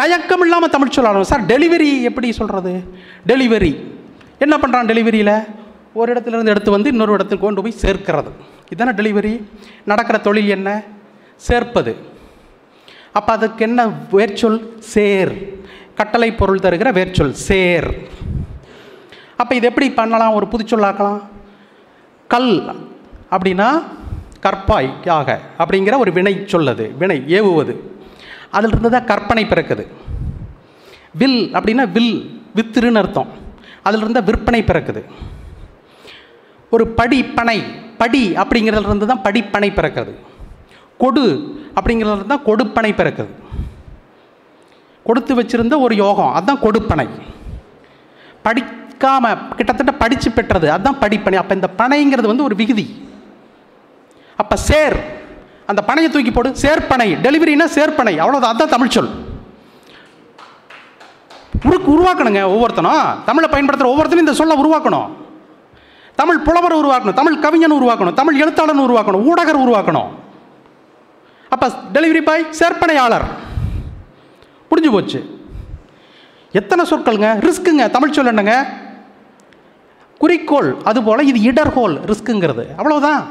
தயக்கம் 0.01 0.43
இல்லாமல் 0.45 0.73
தமிழ் 0.75 0.95
சொல்லணும் 0.97 1.31
சார் 1.31 1.43
டெலிவரி 1.47 1.89
எப்படி 2.09 2.29
சொல்கிறது 2.33 2.73
டெலிவரி 3.31 3.73
என்ன 4.45 4.55
பண்ணுறான் 4.63 4.89
டெலிவரியில் 4.91 5.37
ஒரு 6.01 6.09
இடத்துல 6.13 6.37
இருந்து 6.37 6.53
எடுத்து 6.53 6.71
வந்து 6.71 6.91
இன்னொரு 6.91 7.13
இடத்துக்கு 7.13 7.45
கொண்டு 7.45 7.63
போய் 7.63 7.81
சேர்க்கிறது. 7.83 8.31
இதானே 8.73 8.93
டெலிவரி 9.01 9.33
நடக்கிற 9.85 10.19
தொழில் 10.19 10.49
என்ன? 10.49 10.69
சேர்ப்பது. 11.49 11.93
அப்போ 13.13 13.33
அதுக்கு 13.33 13.65
என்ன 13.69 13.87
வேர்ச்சொல்? 14.13 14.59
சேர். 14.95 15.35
கட்டளை 15.95 16.31
பொருள் 16.41 16.65
தருகிற 16.65 16.93
வேர்ச்சொல் 16.99 17.35
சேர். 17.49 17.91
அப்போ 19.37 19.55
இது 19.55 19.67
எப்படி 19.67 19.91
பண்ணலாம்? 20.01 20.37
ஒரு 20.41 20.49
புதுச்சொல்லாக்கலாம் 20.53 21.21
கல் 22.29 22.53
அப்படின்னா 23.35 23.71
கற்பாய் 24.47 24.91
அப்படிங்கிற 25.63 25.97
ஒரு 26.05 26.13
வினை 26.13 26.35
சொல்லது. 26.55 26.87
வினை 26.97 27.21
ஏவுவது. 27.41 27.75
அதிலிருந்து 28.57 28.91
தான் 28.95 29.09
கற்பனை 29.11 29.45
பிறக்குது. 29.53 29.85
வில் 31.21 31.41
அப்படின்னா 31.57 31.85
வில் 31.97 32.15
வித்திருன்னு 32.59 33.01
அர்த்தம். 33.03 33.31
அதிலிருந்து 33.89 34.23
விற்பனை 34.29 34.63
பிறக்குது. 34.71 35.03
ஒரு 36.75 36.85
படிப்பனை 36.99 37.59
படி 38.01 38.23
அப்படிங்கிறதுலேருந்து 38.43 39.11
தான் 39.13 39.25
படிப்பனை 39.27 39.69
பிறக்கிறது 39.79 40.13
கொடு 41.03 41.25
அப்படிங்கிறதுலேருந்து 41.79 42.33
தான் 42.35 42.47
கொடுப்பனை 42.49 42.91
பிறக்குது. 43.01 43.33
கொடுத்து 45.07 45.33
வச்சிருந்த 45.39 45.75
ஒரு 45.87 45.95
யோகம் 46.05 46.33
அதுதான் 46.39 46.65
கொடுப்பனை. 46.67 47.07
படிக்காம 48.47 49.25
கிட்டத்தட்ட 49.59 49.93
படித்து 50.03 50.29
பெற்றது 50.39 50.67
அதுதான் 50.75 51.01
படிப்பனை. 51.05 51.39
அப்போ 51.43 51.55
இந்த 51.59 51.71
பனைங்கிறது 51.81 52.31
வந்து 52.33 52.47
ஒரு 52.49 52.57
விகுதி. 52.61 52.87
அப்போ 54.43 54.57
சேர் 54.69 54.97
அந்த 55.71 55.83
பனையை 55.87 56.11
தூக்கி 56.11 56.31
போடு. 56.31 56.49
சேர்ப்பனை. 56.49 57.17
டெலிவரினா 57.23 57.65
சேர்ப்பனை. 57.75 58.21
அவ்வளோதான் 58.21 58.51
அதுதான் 58.51 58.69
தமிழ் 58.69 58.89
சொல். 58.89 59.09
உருக்கு 61.65 61.91
உருவாக்கணுங்க 61.93 62.41
ஒவ்வொருத்தனும். 62.55 63.25
தமிழை 63.25 63.49
பயன்படுத்துகிற 63.51 63.89
ஒவ்வொருத்தனும் 63.91 64.19
இந்த 64.19 64.33
சொல்ல 64.33 64.55
உருவாக்கணும். 64.55 65.09
தமிழ் 66.17 66.39
புலவர் 66.39 66.77
உருவாக்கணும். 66.77 67.13
தமிழ் 67.13 67.41
கவிஞன் 67.41 67.73
உருவாக்கணும். 67.73 68.13
தமிழ் 68.13 68.41
எழுத்தாளன் 68.41 68.81
உருவாக்கணும். 68.81 69.25
ஊடகர் 69.25 69.59
உருவாக்கணும். 69.59 70.09
அப்போ 71.49 71.73
டெலிவரி 71.93 72.21
பாய் 72.21 72.47
சேர்ப்பனையாளர். 72.51 73.25
முடிஞ்சு 74.69 74.93
போச்சு. 74.93 75.41
எத்தனை 76.53 76.85
சொற்களுங்க? 76.85 77.29
ரிஸ்க்குங்க. 77.39 77.91
தமிழ் 77.91 78.11
சொல் 78.11 78.27
என்னங்க? 78.27 78.67
குறிக்கோள். 80.19 80.77
அதுபோல் 80.85 81.27
இது 81.27 81.53
இடர்கோல் 81.53 82.01
ரிஸ்க்குங்கிறது. 82.05 82.65
அவ்வளோதான் 82.79 83.25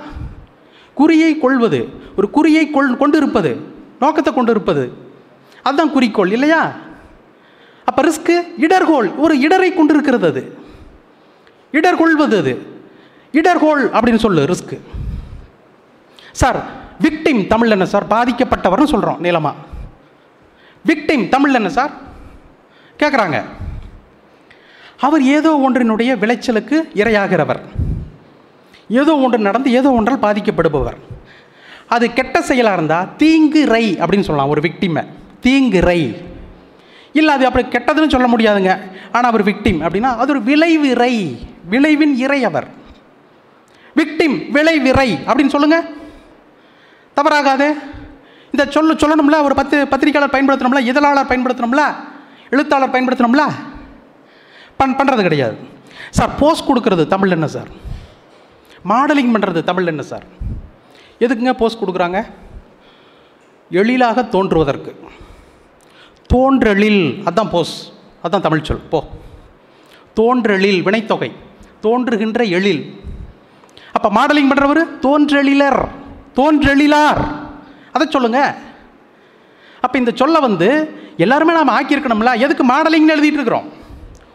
குறியை 0.99 1.39
கொள்வது. 1.39 1.79
ஒரு 2.17 2.29
குறியை 2.33 2.71
கொள் 2.71 2.97
கொண்டு 2.97 3.17
இருப்பது 3.17 3.51
நோக்கத்தை 3.99 4.33
கொண்டு 4.33 4.51
இருப்பது 4.51 4.83
அதுதான் 5.63 5.91
குறிக்கோள் 5.91 6.31
இல்லையா? 6.31 6.61
அப்போ 7.85 8.01
ரிஸ்க்கு 8.03 8.35
இடர்கோள். 8.65 9.07
ஒரு 9.17 9.39
இடரை 9.39 9.73
கொண்டு 9.73 9.93
இருக்கிறது 9.93 10.27
அது. 10.27 10.43
இடர் 11.71 12.01
கொள்வது 12.01 12.37
அது. 12.37 12.53
இடர்கோள் 13.31 13.81
அப்படின்னு 13.97 14.23
சொல்லு 14.25 14.45
ரிஸ்க்கு. 14.45 14.77
சார் 16.31 16.59
விக்டிம் 17.01 17.47
தமிழ் 17.47 17.69
என்ன 17.69 17.85
சார்? 17.85 18.07
பாதிக்கப்பட்டவர்னு 18.07 18.91
சொல்கிறோம் 18.93 19.19
நீளமாக 19.19 19.57
விக்டிம் 20.85 21.29
தமிழ் 21.29 21.53
என்ன 21.53 21.69
சார்? 21.69 21.91
கேட்குறாங்க 22.99 23.37
அவர் 24.99 25.23
ஏதோ 25.23 25.51
ஒன்றினுடைய 25.65 26.11
விளைச்சலுக்கு 26.23 26.77
இரையாகிறவர். 27.01 27.61
ஏதோ 28.89 29.15
ஒன்று 29.15 29.37
நடந்து 29.37 29.71
ஏதோ 29.71 29.91
ஒன்றால் 29.91 30.19
பாதிக்கப்படுபவர். 30.19 30.97
அது 31.87 32.13
கெட்ட 32.13 32.41
செயலாக 32.41 32.75
இருந்தால் 32.75 33.15
தீங்கு 33.15 33.65
ரை 33.65 33.97
அப்படின்னு 33.97 34.21
சொல்லலாம் 34.21 34.49
ஒரு 34.49 34.61
விக்டிமை 34.61 35.07
தீங்கு 35.39 35.81
ரை. 35.81 36.23
இல்லை 37.13 37.35
அது 37.35 37.45
அப்படி 37.45 37.67
கெட்டதுன்னு 37.67 38.09
சொல்ல 38.09 38.27
முடியாதுங்க. 38.27 38.79
ஆனால் 39.11 39.31
அவர் 39.31 39.43
விக்டிம் 39.43 39.79
அப்படின்னா 39.85 40.11
அது 40.17 40.29
ஒரு 40.29 40.43
விளைவு 40.43 40.93
ரை. 40.93 41.47
விளைவின் 41.69 42.15
இறை 42.15 42.43
அவர். 42.43 42.67
விக்டிம் 43.95 44.51
விளைவிறை 44.51 45.19
அப்படின்னு 45.27 45.47
சொல்லுங்க. 45.47 45.83
தவறாகாது. 47.15 47.67
இந்த 48.51 48.65
சொல்லு 48.69 48.93
சொல்லணும்ல 48.93 49.43
ஒரு 49.43 49.55
பத்து 49.55 49.87
பத்திரிகையாளர் 49.87 50.35
பயன்படுத்தணும்ல 50.35 50.79
இதழாளர் 50.79 51.27
பயன்படுத்தணும்ல 51.27 51.81
எழுத்தாளர் 52.49 52.89
பயன்படுத்தணும்ல? 52.89 53.41
பண் 54.77 54.95
பண்ணுறது 54.97 55.21
கிடையாது. 55.21 55.57
சார் 56.09 56.35
போஸ்ட் 56.39 56.69
கொடுக்கறது 56.69 57.07
தமிழ் 57.07 57.29
என்ன 57.29 57.47
சார்? 57.47 57.67
மாடலிங் 58.85 59.33
பண்ணுறது 59.33 59.63
தமிழ் 59.63 59.85
என்ன 59.85 60.01
சார்? 60.01 60.23
எதுக்குங்க 61.19 61.53
போஸ்ட் 61.53 61.83
கொடுக்குறாங்க? 61.83 62.25
எழிலாக 63.71 64.27
தோன்றுவதற்கு. 64.27 64.99
தோன்றெழில் 66.33 67.21
அதான் 67.25 67.49
போஸ் 67.49 67.91
அதான் 68.23 68.41
தமிழ் 68.41 68.63
சொல். 68.63 68.77
போ. 68.77 69.07
தோன்றெழில் 70.15 70.83
வினைத்தொகை. 70.83 71.31
தோன்றுகின்ற 71.81 72.43
எழில். 72.43 73.03
அப்போ 73.93 74.09
மாடலிங் 74.09 74.49
பண்ணுறவர் 74.49 74.87
தோன்றெழிலர். 75.01 75.87
தோன்றெழிலார். 76.35 77.37
அதை 77.91 78.07
சொல்லுங்கள் 78.09 78.67
அப்போ 79.81 79.97
இந்த 79.97 80.11
சொல்ல 80.15 80.39
வந்து 80.39 80.97
எல்லாருமே 81.17 81.53
நாம் 81.53 81.69
ஆக்கியிருக்கணும்ல 81.69 82.39
எதுக்கு 82.39 82.65
மாடலிங்னு 82.65 83.19
எழுதிட்டு 83.19 83.37
இருக்கிறோம்? 83.37 83.69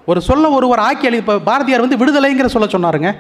ஒரு 0.07 0.21
சொல்ல 0.21 0.49
ஒருவர் 0.49 0.79
ஆக்கி 0.79 1.07
எழுதி 1.07 1.17
இப்போ 1.17 1.39
பாரதியார் 1.39 1.81
வந்து 1.81 1.97
விடுதலைங்கிற 1.97 2.47
சொல்ல 2.47 2.69
சொன்னாருங்க. 2.69 3.17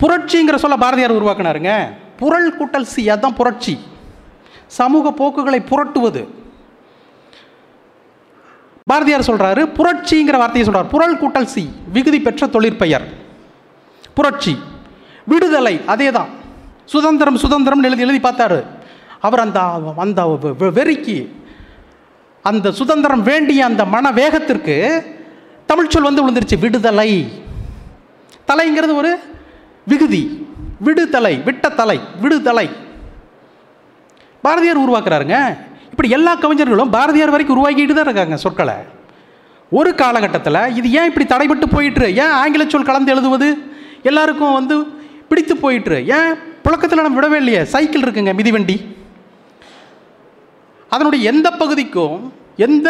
புரட்சிங்கிற 0.00 0.56
சொல்ல 0.56 0.76
பாரதியார் 0.76 1.22
உருவாக்குனாருங்க. 1.22 1.86
புரள் 2.16 2.56
கூட்டல் 2.56 2.82
சி 2.82 3.10
அதுதான் 3.10 3.34
புரட்சி. 3.34 3.78
சமூக 4.66 5.12
போக்குகளை 5.12 5.60
புரட்டுவது. 5.60 6.26
பாரதியார் 8.84 9.20
சொல்கிறாரு 9.20 9.60
புரட்சிங்கிற 9.60 10.36
வார்த்தையை 10.36 10.64
சொல்கிறார் 10.64 10.86
புரள் 10.86 11.16
கூட்டல் 11.16 11.44
சி 11.44 11.70
விகுதி 11.92 12.20
பெற்ற 12.20 12.46
தொழிற்பெயர் 12.46 13.08
புரட்சி. 14.14 14.58
விடுதலை 15.24 15.80
அதே 15.86 16.10
தான் 16.10 16.28
சுதந்திரம் 16.84 17.36
சுதந்திரம் 17.36 17.82
எழுதி 17.82 18.02
எழுதி 18.02 18.28
பார்த்தாரு. 18.28 18.64
அவர் 19.20 19.40
அந்த 19.40 19.60
அந்த 19.96 20.38
வெ- 20.42 20.54
வெறிக்கு 20.58 21.28
அந்த 22.42 22.72
சுதந்திரம் 22.72 23.22
வேண்டிய 23.22 23.64
அந்த 23.64 23.84
மன 23.84 24.12
வேகத்திற்கு 24.12 25.04
தமிழ்ச்சொல் 25.66 26.02
வந்து 26.02 26.30
விழுந்துருச்சு 26.30 26.58
விடுதலை. 26.58 27.42
தலைங்கிறது 28.46 28.94
ஒரு 28.94 29.27
விகுதி 29.90 30.22
விடுதலை 30.86 31.34
விட்டத்தலை 31.46 31.98
விடுதலை. 32.22 32.66
பாரதியார் 34.44 34.84
உருவாக்குறாருங்க. 34.84 35.36
இப்படி 35.92 36.08
எல்லா 36.16 36.32
கவிஞர்களும் 36.42 36.92
பாரதியார் 36.96 37.32
வரைக்கும் 37.34 37.56
உருவாக்கிட்டு 37.56 37.94
தான் 37.96 38.08
இருக்காங்க 38.08 38.36
சொற்களை. 38.44 38.76
ஒரு 39.78 39.90
காலகட்டத்தில் 40.00 40.60
இது 40.78 40.88
ஏன் 40.98 41.08
இப்படி 41.10 41.26
தடைபட்டு 41.32 41.66
போயிட்டுரு? 41.74 42.08
ஏன் 42.24 42.34
ஆங்கில 42.42 42.64
சொல் 42.72 42.88
கலந்து 42.90 43.12
எழுதுவது? 43.14 43.48
எல்லாருக்கும் 44.10 44.56
வந்து 44.58 44.76
பிடித்து 45.30 45.54
போயிட்டுரு. 45.62 45.98
ஏன் 46.18 46.30
புழக்கத்தில் 46.64 47.04
நம்ம 47.06 47.18
விடவே 47.18 47.38
இல்லையே? 47.42 47.62
சைக்கிள் 47.74 48.04
இருக்குங்க 48.04 48.34
மிதிவண்டி. 48.40 48.76
அதனுடைய 50.94 51.22
எந்த 51.32 51.48
பகுதிக்கும் 51.62 52.16
எந்த 52.66 52.88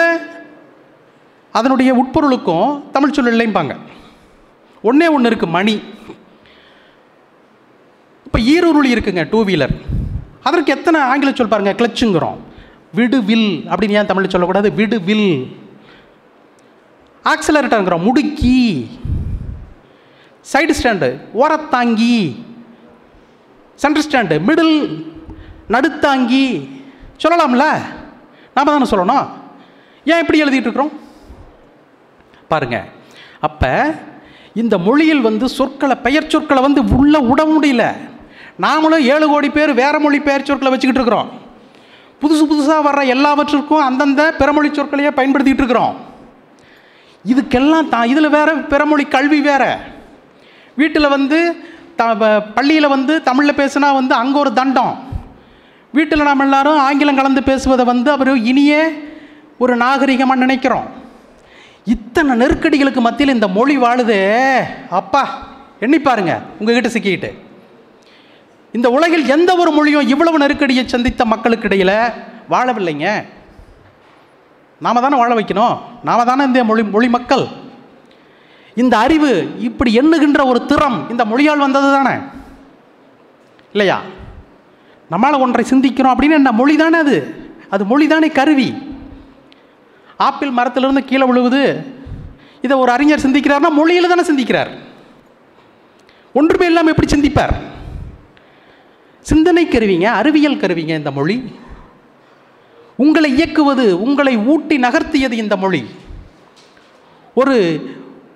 அதனுடைய 1.59 1.91
உட்பொருளுக்கும் 2.01 2.69
தமிழ் 2.97 3.15
சொல் 3.17 3.33
இல்லைம்பாங்க 3.35 3.75
ஒன்றே 4.89 5.07
ஒன்று 5.15 5.31
இருக்குது 5.31 5.57
மணி. 5.59 5.77
இப்போ 8.39 8.51
ஈரூருளி 8.57 8.91
இருக்குங்க 8.95 9.23
டூ 9.31 9.39
வீலர் 9.47 9.73
அதற்கு 10.49 10.73
எத்தனை 10.75 11.01
ஆங்கில 11.01 11.31
சொல் 11.35 11.49
பாருங்கள் 11.53 11.79
கிளச்சுங்கிறோம். 11.79 12.37
விடு 12.99 13.19
வில் 13.29 13.65
அப்படின்னு 13.71 13.97
ஏன் 14.01 14.07
தமிழ் 14.11 14.29
சொல்லக்கூடாது? 14.29 14.69
விடு 14.73 15.01
வில் 15.01 15.57
ஆக்சிலரேட்டருங்கிறோம் 17.33 18.05
முடுக்கி. 18.09 18.61
சைடு 20.53 20.75
ஸ்டாண்டு 20.79 21.09
ஓரத்தாங்கி. 21.43 22.19
சென்டர் 23.75 24.07
ஸ்டாண்டு 24.09 24.37
மிடில் 24.49 24.77
நடுத்தாங்கி. 25.75 26.47
சொல்லலாம்ல? 27.23 27.67
நாம் 28.55 28.71
தானே 28.71 28.89
சொல்லணும். 28.93 29.27
ஏன் 30.05 30.21
இப்படி 30.21 30.43
எழுதிட்டு 30.43 30.69
இருக்கிறோம் 30.69 30.93
பாருங்கள் 32.49 32.87
அப்போ 33.41 33.73
இந்த 34.55 34.79
மொழியில் 34.79 35.27
வந்து 35.29 35.49
சொற்களை 35.49 35.97
பெயர் 36.07 36.31
சொற்களை 36.35 36.63
வந்து 36.63 36.83
உள்ளே 36.99 37.19
விட 37.31 37.43
முடியல. 37.45 37.85
நாமளும் 38.65 39.07
ஏழு 39.15 39.27
கோடி 39.33 39.49
பேர் 39.57 39.73
வேறு 39.81 39.99
மொழி 40.05 40.19
பெயர் 40.27 40.47
சொற்களை 40.49 40.71
வச்சுக்கிட்டு 40.73 41.01
இருக்கிறோம். 41.01 41.29
புதுசு 42.23 42.45
புதுசாக 42.51 42.87
வர்ற 42.87 43.03
எல்லாவற்றிற்கும் 43.15 43.87
அந்தந்த 43.89 44.23
பிறமொழி 44.41 44.69
சொற்களையே 44.79 45.11
பயன்படுத்திக்கிட்டு 45.19 45.65
இருக்கிறோம். 45.65 45.95
இதுக்கெல்லாம் 47.33 47.91
தான் 47.95 48.11
இதில் 48.13 48.35
வேறு 48.37 48.53
பிறமொழி 48.73 49.05
கல்வி 49.15 49.41
வேற. 49.51 49.65
வீட்டில் 50.81 51.13
வந்து 51.17 51.39
த 52.01 52.03
பள்ளியில் 52.57 52.93
வந்து 52.95 53.15
தமிழில் 53.29 53.59
பேசுனா 53.61 53.89
வந்து 54.01 54.15
அங்கே 54.23 54.39
ஒரு 54.45 54.53
தண்டம். 54.61 54.95
வீட்டில் 55.97 56.29
நாம் 56.29 56.45
எல்லாரும் 56.47 56.83
ஆங்கிலம் 56.87 57.19
கலந்து 57.21 57.43
பேசுவதை 57.51 57.85
வந்து 57.93 58.09
அவர் 58.17 58.31
இனியே 58.51 58.83
ஒரு 59.63 59.75
நாகரிகமாக 59.83 60.43
நினைக்கிறோம். 60.45 60.89
இத்தனை 61.95 62.33
நெருக்கடிகளுக்கு 62.43 63.01
மத்தியில் 63.07 63.37
இந்த 63.37 63.49
மொழி 63.59 63.77
வாழுதே. 63.85 64.23
அப்பா 65.01 65.23
எண்ணி 65.85 65.99
பாருங்க 65.99 66.33
உங்ககிட்ட 66.59 66.91
சிக்கிக்கிட்டு. 66.95 67.31
இந்த 68.73 68.91
உலகில் 68.91 69.29
எந்த 69.29 69.57
ஒரு 69.57 69.71
மொழியும் 69.71 70.09
இவ்வளவு 70.09 70.39
நெருக்கடியை 70.39 70.89
சந்தித்த 70.89 71.25
மக்களுக்கு 71.25 71.65
இடையில் 71.65 72.11
வாழவில்லைங்க. 72.51 73.25
நாம 74.81 75.01
தானே 75.01 75.17
வாழ 75.17 75.35
வைக்கணும். 75.35 75.79
நாம 76.05 76.25
தானே 76.25 76.45
இந்த 76.45 76.65
மொழி 76.65 76.83
மொழி 76.83 77.09
மக்கள். 77.09 77.47
இந்த 78.75 78.99
அறிவு 78.99 79.51
இப்படி 79.59 79.99
எண்ணுகின்ற 79.99 80.45
ஒரு 80.45 80.65
திறம் 80.65 81.11
இந்த 81.11 81.25
மொழியால் 81.25 81.59
வந்தது 81.59 81.93
தானே? 81.93 82.23
இல்லையா? 83.71 84.01
நம்மளால் 85.11 85.39
ஒன்றை 85.39 85.65
சிந்திக்கிறோம் 85.71 86.13
அப்படின்னு 86.17 86.31
என்ன 86.31 86.53
மொழி 86.53 86.77
தானே 86.77 86.99
அது? 86.99 87.47
அது 87.71 87.85
மொழி 87.85 88.07
தானே 88.07 88.29
கருவி. 88.29 88.97
ஆப்பிள் 90.17 90.51
மரத்திலிருந்து 90.51 91.05
கீழே 91.05 91.27
விழுவுது 91.27 91.87
இதை 92.63 92.79
ஒரு 92.79 92.93
அறிஞர் 92.93 93.27
சிந்திக்கிறார்னா 93.27 93.69
மொழியில் 93.71 94.09
தானே 94.09 94.23
சிந்திக்கிறார். 94.23 94.71
ஒன்றுமே 96.33 96.67
இல்லாமல் 96.67 96.95
எப்படி 96.97 97.11
சிந்திப்பார்? 97.17 97.77
சிந்தனை 99.29 99.63
கருவிங்க 99.67 100.07
அறிவியல் 100.21 100.61
கருவிங்க 100.63 100.93
இந்த 101.01 101.11
மொழி. 101.19 101.37
உங்களை 103.05 103.31
இயக்குவது 103.39 103.85
உங்களை 104.05 104.35
ஊட்டி 104.53 104.77
நகர்த்தியது 104.85 105.37
இந்த 105.43 105.55
மொழி. 105.63 105.81
ஒரு 107.41 107.57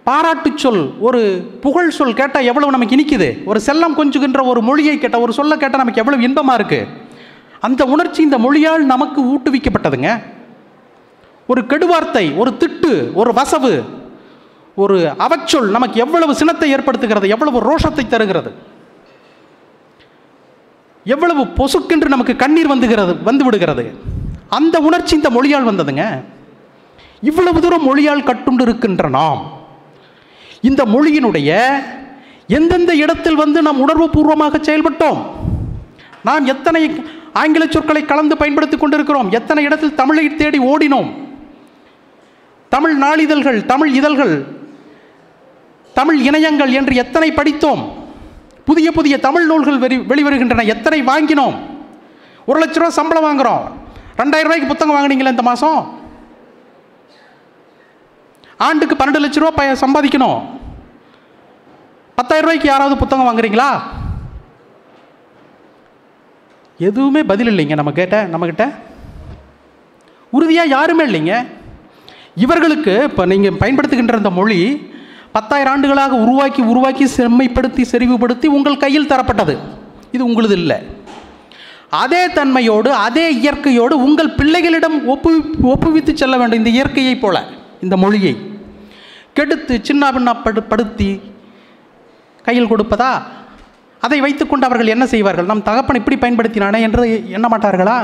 பாராட்டு 0.08 0.50
சொல் 0.62 0.82
ஒரு 1.06 1.20
புகழ் 1.64 1.94
சொல் 1.98 2.18
கேட்டால் 2.20 2.48
எவ்வளவு 2.50 2.74
நமக்கு 2.74 2.96
இனிக்குது? 2.96 3.28
ஒரு 3.50 3.58
செல்லம் 3.68 3.96
கொஞ்சுகின்ற 4.00 4.40
ஒரு 4.52 4.60
மொழியை 4.68 4.94
கேட்டால் 4.98 5.24
ஒரு 5.26 5.32
சொல்ல 5.38 5.56
கேட்டால் 5.62 5.82
நமக்கு 5.82 6.02
எவ்வளவு 6.02 6.26
இன்பமாக 6.28 6.58
இருக்குது 6.60 6.90
அந்த 7.66 7.82
உணர்ச்சி 7.94 8.20
இந்த 8.28 8.38
மொழியால் 8.44 8.84
நமக்கு 8.92 9.20
ஊட்டுவிக்கப்பட்டதுங்க. 9.32 10.10
ஒரு 11.52 11.60
கெடுவார்த்தை 11.72 12.24
ஒரு 12.42 12.50
திட்டு 12.62 12.92
ஒரு 13.20 13.32
வசவு 13.38 13.72
ஒரு 14.82 14.98
அவச்சொல் 15.26 15.70
நமக்கு 15.76 15.96
எவ்வளவு 16.04 16.34
சினத்தை 16.42 16.68
ஏற்படுத்துகிறது 16.74 17.32
எவ்வளவு 17.36 17.58
ரோஷத்தை 17.68 18.04
தருகிறது. 18.14 18.52
எவ்வளவு 21.04 21.44
பொசுக்கென்று 21.44 22.08
நமக்கு 22.08 22.36
கண்ணீர் 22.36 22.70
வந்துகிறது 22.70 23.22
வந்து 23.22 23.44
விடுகிறது. 23.44 23.94
அந்த 24.48 24.78
உணர்ச்சி 24.78 25.16
இந்த 25.16 25.30
மொழியால் 25.30 25.68
வந்ததுங்க. 25.70 26.22
இவ்வளவு 27.20 27.60
தூரம் 27.60 27.82
மொழியால் 27.82 28.22
கட்டுண்டு 28.22 28.60
இருக்கின்ற 28.60 29.08
நாம் 29.08 29.60
இந்த 30.60 30.84
மொழியினுடைய 30.84 31.80
எந்தெந்த 32.46 32.94
இடத்தில் 32.94 33.34
வந்து 33.34 33.62
நாம் 33.62 33.80
உணர்வு 33.80 34.10
பூர்வமாக 34.10 34.58
செயல்பட்டோம்? 34.58 35.20
நாம் 36.24 36.46
எத்தனை 36.46 37.04
ஆங்கில 37.32 37.66
சொற்களை 37.66 38.04
கலந்து 38.04 38.36
பயன்படுத்தி 38.36 38.76
கொண்டிருக்கிறோம்? 38.76 39.30
எத்தனை 39.30 39.64
இடத்தில் 39.64 39.94
தமிழை 39.94 40.34
தேடி 40.34 40.58
ஓடினோம்? 40.58 41.10
தமிழ் 42.68 43.02
நாளிதழ்கள் 43.02 43.66
தமிழ் 43.66 43.94
இதழ்கள் 43.94 44.46
தமிழ் 45.94 46.28
இணையங்கள் 46.28 46.72
என்று 46.72 46.94
எத்தனை 46.94 47.32
படித்தோம்? 47.32 48.01
புதிய 48.68 48.88
புதிய 48.98 49.14
தமிழ் 49.26 49.46
நூல்கள் 49.50 49.78
வெளி 49.84 49.96
வெளிவருகின்றன. 50.10 50.64
எத்தனை 50.74 50.98
வாங்கினோம்? 51.12 51.56
ஒரு 52.50 52.58
லட்ச 52.62 52.76
ரூபா 52.80 52.90
சம்பளம் 52.98 53.26
வாங்குகிறோம் 53.26 53.64
ரெண்டாயிரம் 54.20 54.48
ரூபாய்க்கு 54.48 54.70
புத்தகம் 54.72 54.96
வாங்கினீங்களா 54.96 55.34
இந்த 55.34 55.44
மாதம் 55.48 55.80
ஆண்டுக்கு 58.66 58.94
பன்னெண்டு 58.98 59.22
லட்ச 59.24 59.38
ரூபா 59.42 59.54
ப 59.58 59.62
சம்பாதிக்கணும். 59.84 60.40
பத்தாயிரம் 62.18 62.46
ரூபாய்க்கு 62.46 62.70
யாராவது 62.72 62.96
புத்தகம் 63.02 63.28
வாங்குறீங்களா? 63.28 63.70
எதுவுமே 66.88 67.22
பதில் 67.30 67.50
இல்லைங்க 67.52 67.74
நம்ம 67.80 67.92
கேட்ட 67.98 68.16
நம்மக்கிட்ட 68.32 68.64
உறுதியாக 70.36 70.72
யாருமே 70.76 71.04
இல்லைங்க. 71.08 71.34
இவர்களுக்கு 72.44 72.94
இப்போ 73.08 73.22
நீங்கள் 73.32 73.58
பயன்படுத்துகின்ற 73.62 74.16
இந்த 74.22 74.30
மொழி 74.38 74.60
பத்தாயிரம் 75.32 75.72
ஆண்டுகளாக 75.72 76.16
உருவாக்கி 76.24 76.62
உருவாக்கி 76.62 77.04
செம்மைப்படுத்தி 77.16 77.82
செறிவுபடுத்தி 77.92 78.46
உங்கள் 78.56 78.82
கையில் 78.84 79.10
தரப்பட்டது. 79.12 79.54
இது 80.12 80.22
உங்களது 80.24 80.54
இல்லை. 80.54 80.78
அதே 82.02 82.22
தன்மையோடு 82.26 82.90
அதே 83.06 83.24
இயற்கையோடு 83.34 83.94
உங்கள் 84.06 84.34
பிள்ளைகளிடம் 84.38 84.96
ஒப்பு 85.14 85.30
ஒப்புவித்து 85.62 86.12
செல்ல 86.12 86.36
வேண்டும் 86.36 86.64
இந்த 86.64 86.70
இயற்கையைப் 86.70 87.20
போல 87.20 87.44
இந்த 87.80 87.96
மொழியை. 87.96 88.34
கெடுத்து 89.36 89.74
சின்ன 89.82 90.10
பின்னப்படு 90.10 90.60
படுத்தி 90.60 91.10
கையில் 92.42 92.70
கொடுப்பதா? 92.70 93.12
அதை 94.00 94.20
வைத்துக்கொண்டு 94.20 94.66
அவர்கள் 94.66 94.92
என்ன 94.94 95.04
செய்வார்கள்? 95.06 95.50
நம் 95.50 95.66
தகப்பன் 95.68 96.00
இப்படி 96.00 96.16
பயன்படுத்தினானே 96.22 96.80
என்று 96.86 97.30
எண்ண 97.36 97.48
மாட்டார்களா? 97.52 97.98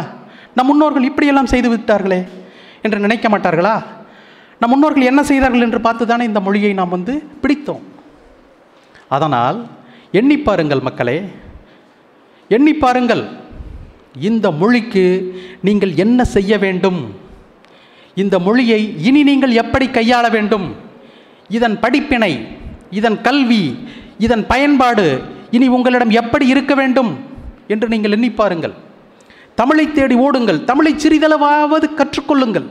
நம் 0.54 0.66
முன்னோர்கள் 0.66 1.08
இப்படியெல்லாம் 1.10 1.52
செய்து 1.52 1.68
விட்டார்களே 1.74 2.20
என்று 2.82 2.98
நினைக்க 2.98 3.28
மாட்டார்களா? 3.28 3.74
நம் 4.60 4.70
முன்னோர்கள் 4.70 5.08
என்ன 5.10 5.22
செய்தார்கள் 5.22 5.60
என்று 5.60 5.80
பார்த்து 5.80 6.06
தானே 6.06 6.24
இந்த 6.24 6.40
மொழியை 6.40 6.72
நாம் 6.72 6.88
வந்து 6.88 7.22
பிடித்தோம். 7.42 7.84
அதனால் 9.08 9.58
எண்ணி 10.12 10.38
பாருங்கள் 10.38 10.80
மக்களே 10.80 11.18
எண்ணி 12.48 12.72
பாருங்கள். 12.74 13.22
இந்த 14.28 14.50
மொழிக்கு 14.50 15.04
நீங்கள் 15.60 15.92
என்ன 15.94 16.24
செய்ய 16.24 16.58
வேண்டும்? 16.58 17.14
இந்த 18.14 18.38
மொழியை 18.38 18.80
இனி 19.08 19.22
நீங்கள் 19.22 19.52
எப்படி 19.52 19.86
கையாள 19.86 20.30
வேண்டும்? 20.30 20.74
இதன் 21.48 21.80
படிப்பினை 21.80 22.32
இதன் 22.90 23.20
கல்வி 23.20 23.62
இதன் 24.18 24.46
பயன்பாடு 24.46 25.22
இனி 25.50 25.66
உங்களிடம் 25.68 26.10
எப்படி 26.10 26.46
இருக்க 26.46 26.74
வேண்டும்? 26.74 27.10
என்று 27.68 27.88
நீங்கள் 27.88 28.12
எண்ணி 28.12 28.30
பாருங்கள். 28.30 28.74
தமிழை 29.54 29.92
தேடி 29.92 30.14
ஓடுங்கள். 30.14 30.64
தமிழை 30.64 30.92
சிறிதளவாவது 30.94 31.86
கற்றுக்கொள்ளுங்கள். 32.00 32.68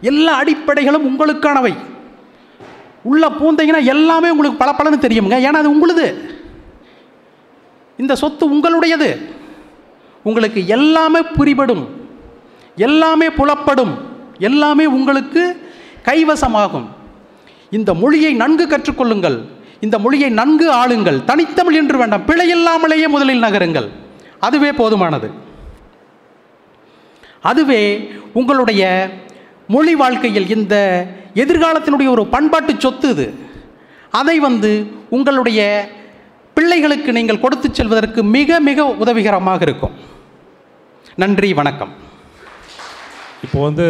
எல்லா 0.00 0.42
அடிப்படைகளும் 0.42 1.04
உங்களுக்கானவை. 1.04 1.76
உள்ள 3.02 3.28
பூந்தீங்கன்னா 3.28 3.84
எல்லாமே 3.84 4.30
உங்களுக்கு 4.30 4.74
பல 4.76 4.96
தெரியுங்க 4.96 5.48
ஏன்னா 5.48 5.56
அது 5.56 5.70
உங்களுது. 5.70 6.36
இந்த 7.96 8.14
சொத்து 8.14 8.54
உங்களுடையது. 8.54 9.34
உங்களுக்கு 10.22 10.66
எல்லாமே 10.66 11.22
புரிபடும். 11.22 11.88
எல்லாமே 12.76 13.28
புலப்படும். 13.28 13.94
எல்லாமே 14.38 14.86
உங்களுக்கு 14.86 15.70
கைவசமாகும். 16.04 16.86
இந்த 17.70 17.94
மொழியை 17.94 18.34
நன்கு 18.34 18.66
கற்றுக்கொள்ளுங்கள். 18.66 19.44
இந்த 19.80 19.98
மொழியை 19.98 20.30
நன்கு 20.30 20.70
ஆளுங்கள். 20.70 21.24
தனித்தமிழ் 21.24 21.74
என்று 21.74 21.98
வேண்டாம். 21.98 22.22
பிழையில்லாமலேயே 22.26 23.08
முதலில் 23.08 23.38
நகருங்கள். 23.38 23.88
அதுவே 24.40 24.70
போதுமானது. 24.70 25.30
அதுவே 27.42 28.12
உங்களுடைய 28.32 29.08
மொழி 29.74 29.94
வாழ்க்கையில் 30.02 30.52
இந்த 30.56 30.76
எதிர்காலத்தினுடைய 31.42 32.08
ஒரு 32.14 32.22
பண்பாட்டு 32.34 32.72
சொத்து 32.84 33.08
இது. 33.14 33.26
அதை 34.20 34.36
வந்து 34.48 34.70
உங்களுடைய 35.16 35.60
பிள்ளைகளுக்கு 36.56 37.10
நீங்கள் 37.18 37.42
கொடுத்து 37.42 37.68
செல்வதற்கு 37.78 38.20
மிக 38.36 38.60
மிக 38.68 38.86
உதவிகரமாக 39.02 39.62
இருக்கும். 39.66 39.94
நன்றி 41.22 41.50
வணக்கம். 41.60 41.92
இப்போ 43.46 43.58
வந்து 43.66 43.86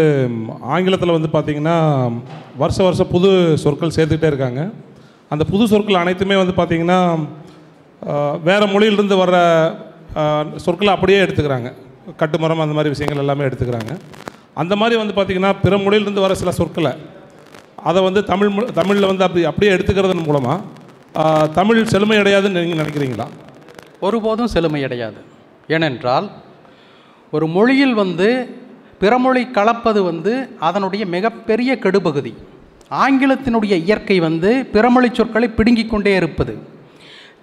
ஆங்கிலத்தில் 0.75 1.17
வந்து 1.17 1.31
பார்த்திங்கன்னா 1.35 1.77
வருஷ 2.63 2.79
வருஷம் 2.87 3.13
புது 3.15 3.31
சொற்கள் 3.65 3.95
சேர்த்துக்கிட்டே 3.97 4.31
இருக்காங்க. 4.33 4.63
அந்த 5.35 5.45
புது 5.53 5.65
சொற்கள் 5.73 6.03
அனைத்துமே 6.03 6.37
வந்து 6.43 6.55
பார்த்திங்கன்னா 6.61 7.01
வேறு 8.49 8.67
மொழியிலிருந்து 8.75 9.17
வர்ற 9.23 9.37
சொற்களை 10.65 10.91
அப்படியே 10.97 11.21
எடுத்துக்கிறாங்க. 11.25 11.71
கட்டுமரம் 12.23 12.65
அந்த 12.65 12.77
மாதிரி 12.79 12.95
விஷயங்கள் 12.95 13.23
எல்லாமே 13.25 13.47
எடுத்துக்கிறாங்க. 13.49 13.93
அந்த 14.61 14.75
மாதிரி 14.81 14.97
வந்து 15.01 15.15
பார்த்திங்கன்னா 15.17 15.53
பிற 15.65 15.75
மொழியிலிருந்து 15.85 16.25
வர 16.25 16.35
சில 16.41 16.51
சொற்களை 16.59 16.93
அதை 17.89 18.01
வந்து 18.07 18.21
தமிழ் 18.31 18.51
தமிழில் 18.79 19.11
வந்து 19.11 19.25
அப்படி 19.27 19.45
அப்படியே 19.51 19.73
எடுத்துக்கிறதன் 19.75 20.29
மூலமாக 20.29 21.47
தமிழ் 21.59 21.81
செழுமையடையாதுன்னு 21.93 22.63
நீங்கள் 22.63 22.81
நினைக்கிறீங்களா? 22.83 23.27
ஒருபோதும் 24.07 24.51
செழுமையடையாது 24.55 25.21
ஏனென்றால் 25.75 26.27
ஒரு 27.37 27.47
மொழியில் 27.57 27.95
வந்து 28.03 28.29
பிறமொழி 29.03 29.43
கலப்பது 29.57 30.01
வந்து 30.11 30.33
அதனுடைய 30.69 31.03
மிகப்பெரிய 31.15 31.71
கெடுபகுதி. 31.85 32.33
ஆங்கிலத்தினுடைய 33.05 33.75
இயற்கை 33.87 34.17
வந்து 34.27 34.51
பிறமொழி 34.75 35.09
சொற்களை 35.19 35.49
பிடுங்கிக் 35.59 35.93
கொண்டே 35.93 36.13
இருப்பது. 36.21 36.55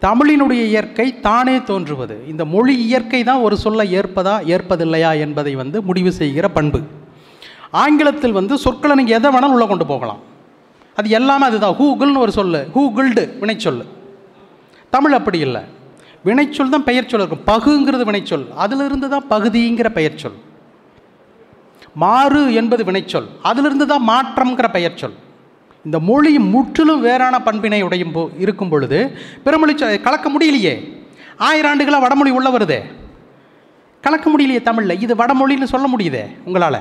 தமிழினுடைய 0.05 0.61
இயற்கை 0.71 1.07
தானே 1.27 1.57
தோன்றுவது. 1.69 2.15
இந்த 2.31 2.43
மொழி 2.53 2.73
இயற்கை 2.87 3.21
தான் 3.29 3.43
ஒரு 3.47 3.55
சொல்லை 3.65 3.87
ஏற்பதா 3.99 4.35
ஏற்பதில்லையா 4.55 5.11
என்பதை 5.25 5.53
வந்து 5.61 5.77
முடிவு 5.89 6.11
செய்கிற 6.21 6.45
பண்பு. 6.57 6.81
ஆங்கிலத்தில் 7.81 8.37
வந்து 8.39 8.55
சொற்களை 8.63 8.95
நீங்கள் 8.97 9.17
எதை 9.17 9.29
வேணாலும் 9.33 9.53
உள்ளே 9.55 9.67
கொண்டு 9.67 9.85
போகலாம். 9.91 10.21
அது 10.99 11.07
எல்லாமே 11.19 11.45
அதுதான். 11.49 11.77
ஹூகுல்னு 11.79 12.23
ஒரு 12.25 12.31
சொல்லு. 12.39 12.61
ஹூகுல்டு 12.75 13.23
வினைச்சொல் 13.41 13.81
தமிழ் 14.93 15.17
அப்படி 15.19 15.39
இல்லை. 15.47 15.61
வினைச்சொல் 16.27 16.73
தான் 16.73 16.87
பெயர்ச்சொல் 16.89 17.21
இருக்கும். 17.23 17.45
பகுங்கிறது 17.51 18.05
வினைச்சொல். 18.09 18.45
அதிலிருந்து 18.63 19.07
தான் 19.13 19.29
பகுதிங்கிற 19.33 19.89
பெயர்ச்சொல் 19.97 20.37
மாறு 22.03 22.41
என்பது 22.59 22.83
வினைச்சொல். 22.89 23.27
அதிலிருந்து 23.49 23.85
தான் 23.91 24.07
மாற்றம்ங்கிற 24.11 24.67
பெயர்ச்சொல் 24.77 25.15
இந்த 25.87 25.97
மொழி 26.09 26.31
முற்றிலும் 26.53 27.01
வேறான 27.07 27.35
பண்பினை 27.47 27.79
உடையும் 27.87 28.13
போ 28.15 28.21
இருக்கும் 28.43 28.71
பொழுது 28.73 28.99
பிறமொழி 29.45 29.73
கலக்க 30.05 30.27
முடியலையே. 30.33 30.73
ஆயிரம் 31.49 31.71
ஆண்டுகளாக 31.71 32.03
வடமொழி 32.05 32.31
உள்ள 32.37 32.49
வருதே. 32.55 32.79
கலக்க 34.05 34.25
முடியலையே 34.31 34.61
தமிழில். 34.69 35.01
இது 35.05 35.13
வடமொழின்னு 35.21 35.73
சொல்ல 35.73 35.87
முடியுதே 35.93 36.23
உங்களால்? 36.47 36.79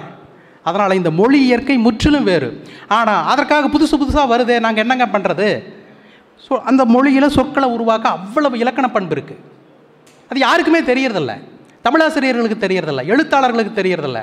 அதனால் 0.68 0.98
இந்த 0.98 1.10
மொழி 1.20 1.38
இயற்கை 1.46 1.76
முற்றிலும் 1.86 2.28
வேறு. 2.30 2.48
ஆனால் 2.96 3.24
அதற்காக 3.32 3.68
புதுசு 3.74 3.94
புதுசாக 4.02 4.26
வருதே 4.32 4.56
நாங்கள் 4.66 4.84
என்னங்க 4.84 5.06
பண்ணுறது 5.14 5.48
ஸோ 6.44 6.54
அந்த 6.70 6.82
மொழியில் 6.94 7.34
சொற்களை 7.38 7.66
உருவாக்க 7.74 8.06
அவ்வளவு 8.16 8.56
இலக்கண 8.62 8.86
பண்பு 8.94 9.14
இருக்குது 9.16 9.42
அது 10.30 10.38
யாருக்குமே 10.46 10.80
தெரியறதில்ல. 10.90 11.32
தமிழாசிரியர்களுக்கு 11.86 12.58
தெரியறதில்ல. 12.64 13.02
எழுத்தாளர்களுக்கு 13.12 13.72
தெரியறதில்ல. 13.80 14.20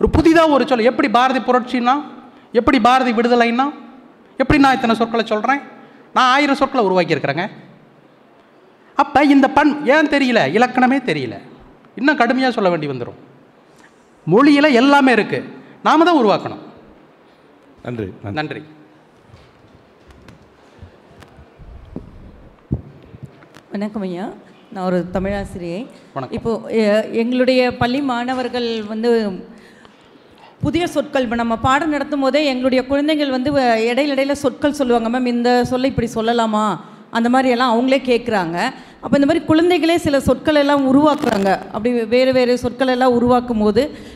ஒரு 0.00 0.08
புதிதாக 0.16 0.54
ஒரு 0.54 0.64
சொல் 0.70 0.88
எப்படி 0.90 1.08
பாரதி 1.18 1.40
புரட்சின்னா 1.48 1.94
எப்படி 2.60 2.78
பாரதி 2.88 3.12
விடுதலைன்னா 3.18 3.66
எப்படி 4.40 4.58
நான் 4.64 4.76
இத்தனை 4.76 4.94
சொற்களை 5.00 5.24
சொல்கிறேன் 5.32 5.60
நான் 6.16 6.30
ஆயிரம் 6.34 6.60
சொற்களை 6.60 6.82
உருவாக்கியிருக்கிறேங்க. 6.88 7.44
அப்போ 9.02 9.20
இந்த 9.34 9.46
பண் 9.56 9.72
ஏன் 9.94 10.12
தெரியல? 10.14 10.40
இலக்கணமே 10.56 10.98
தெரியல. 11.10 11.36
இன்னும் 12.00 12.20
கடுமையாக 12.20 12.54
சொல்ல 12.56 12.68
வேண்டி 12.72 12.88
வந்துடும் 12.92 13.20
மொழியில் 14.26 14.74
எல்லாமே 14.74 15.14
இருக்குது 15.14 15.44
நாம 15.82 16.04
தான் 16.04 16.16
உருவாக்கணும். 16.16 16.62
நன்றி 17.82 18.12
நன்றி. 18.32 18.62
வணக்கம் 23.70 24.02
ஐயா. 24.02 24.28
நான் 24.72 24.84
ஒரு 24.84 25.04
தமிழாசிரியை. 25.12 25.86
வணக்கம். 26.14 26.30
இப்போ 26.30 26.70
எ- 26.70 27.08
எங்களுடைய 27.10 27.76
பள்ளி 27.76 28.00
மாணவர்கள் 28.00 28.82
வந்து 28.82 29.30
புதிய 30.60 30.86
சொற்கள் 30.86 31.22
இப்போ 31.22 31.34
நம்ம 31.34 31.56
பாடம் 31.56 31.88
நடத்தும் 31.88 32.20
போதே 32.20 32.46
எங்களுடைய 32.46 32.86
குழந்தைகள் 32.86 33.30
வந்து 33.30 33.52
வ- 33.52 33.80
இடையில 33.90 34.14
இடையில 34.16 34.32
சொற்கள் 34.32 34.72
சொல்லுவாங்க. 34.72 35.20
மேம் 35.20 35.26
இந்த 35.26 35.64
சொல்லை 35.64 35.94
இப்படி 35.96 36.08
சொல்லலாமா? 36.14 36.76
அந்த 37.10 37.28
மாதிரி 37.28 37.50
எல்லாம் 37.50 37.74
அவங்களே 37.76 37.94
கேட்குறாங்க 37.94 38.56
அப்போ 39.00 39.18
இந்த 39.18 39.26
மாதிரி 39.26 39.44
குழந்தைகளே 39.44 39.96
சில 39.96 40.20
சொற்கள் 40.20 40.54
எல்லாம் 40.54 40.84
உருவாக்குறாங்க. 40.86 41.58
அப்படி 41.58 42.04
வேறு 42.04 42.32
வேறு 42.32 42.58
சொற்கள் 42.58 42.88
எல்லாம் 42.88 43.12
உருவாக்கும் 43.12 43.58
போது 43.58 44.14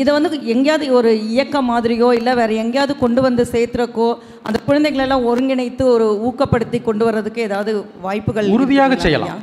இதை 0.00 0.10
வந்து 0.16 0.28
எங்கேயாவது 0.52 0.86
ஒரு 0.98 1.10
இயக்கம் 1.32 1.68
மாதிரியோ 1.72 2.08
இல்லை 2.18 2.32
வேறு 2.40 2.54
எங்கேயாவது 2.62 2.94
கொண்டு 3.02 3.20
வந்து 3.26 3.42
சேர்த்துறக்கோ 3.52 4.08
அந்த 4.46 4.58
குழந்தைகளை 4.68 5.02
எல்லாம் 5.06 5.26
ஒருங்கிணைத்து 5.30 5.84
ஒரு 5.94 6.06
ஊக்கப்படுத்தி 6.28 6.78
கொண்டு 6.88 7.04
வர்றதுக்கு 7.08 7.40
ஏதாவது 7.48 7.72
வாய்ப்புகள் 8.06 8.52
உறுதியாக 8.56 8.96
செய்யலாம்? 9.04 9.42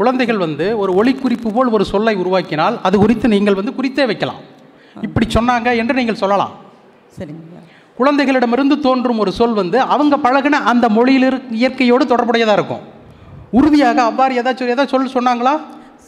குழந்தைகள் 0.00 0.42
வந்து 0.46 0.66
ஒரு 0.82 0.92
ஒளிக்குறிப்பு 1.00 1.48
போல் 1.56 1.72
ஒரு 1.76 1.84
சொல்லை 1.92 2.14
உருவாக்கினால் 2.22 2.76
அது 2.88 2.98
குறித்து 3.04 3.26
நீங்கள் 3.34 3.58
வந்து 3.60 3.76
குறித்தே 3.78 4.06
வைக்கலாம். 4.10 4.42
இப்படி 5.06 5.26
சொன்னாங்க 5.38 5.68
என்று 5.80 5.98
நீங்கள் 6.00 6.20
சொல்லலாம். 6.22 6.54
சரிங்க. 7.16 7.58
குழந்தைகளிடமிருந்து 7.98 8.76
தோன்றும் 8.86 9.18
ஒரு 9.22 9.32
சொல் 9.40 9.58
வந்து 9.62 9.78
அவங்க 9.94 10.14
பழகின 10.26 10.62
அந்த 10.70 10.86
மொழியில் 10.98 11.28
இயற்கையோடு 11.58 12.04
தொடர்புடையதாக 12.12 12.58
இருக்கும். 12.58 12.84
உறுதியாக 13.58 14.02
அவ்வாறு 14.10 14.32
ஏதாச்சும் 14.40 14.72
ஏதாச்சும் 14.72 14.94
சொல் 14.94 15.14
சொன்னாங்களா? 15.18 15.54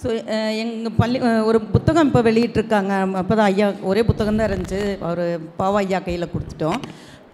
ஸோ 0.02 0.10
uh, 0.34 0.50
எங்கள் 0.62 0.94
பள்ளி 1.00 1.18
ஒரு 1.48 1.58
புத்தகம் 1.72 2.06
இப்போ 2.08 2.20
வெளியிட்டிருக்காங்க. 2.28 2.92
அப்போ 3.20 3.34
தான் 3.38 3.48
ஐயா 3.52 3.66
ஒரே 3.90 4.02
புத்தகம் 4.08 4.38
தான் 4.40 4.48
இருந்துச்சு. 4.50 4.80
அவர் 5.08 5.22
பாவா 5.60 5.80
ஐயா 5.84 5.98
கையில் 6.06 6.32
கொடுத்துட்டோம். 6.32 6.78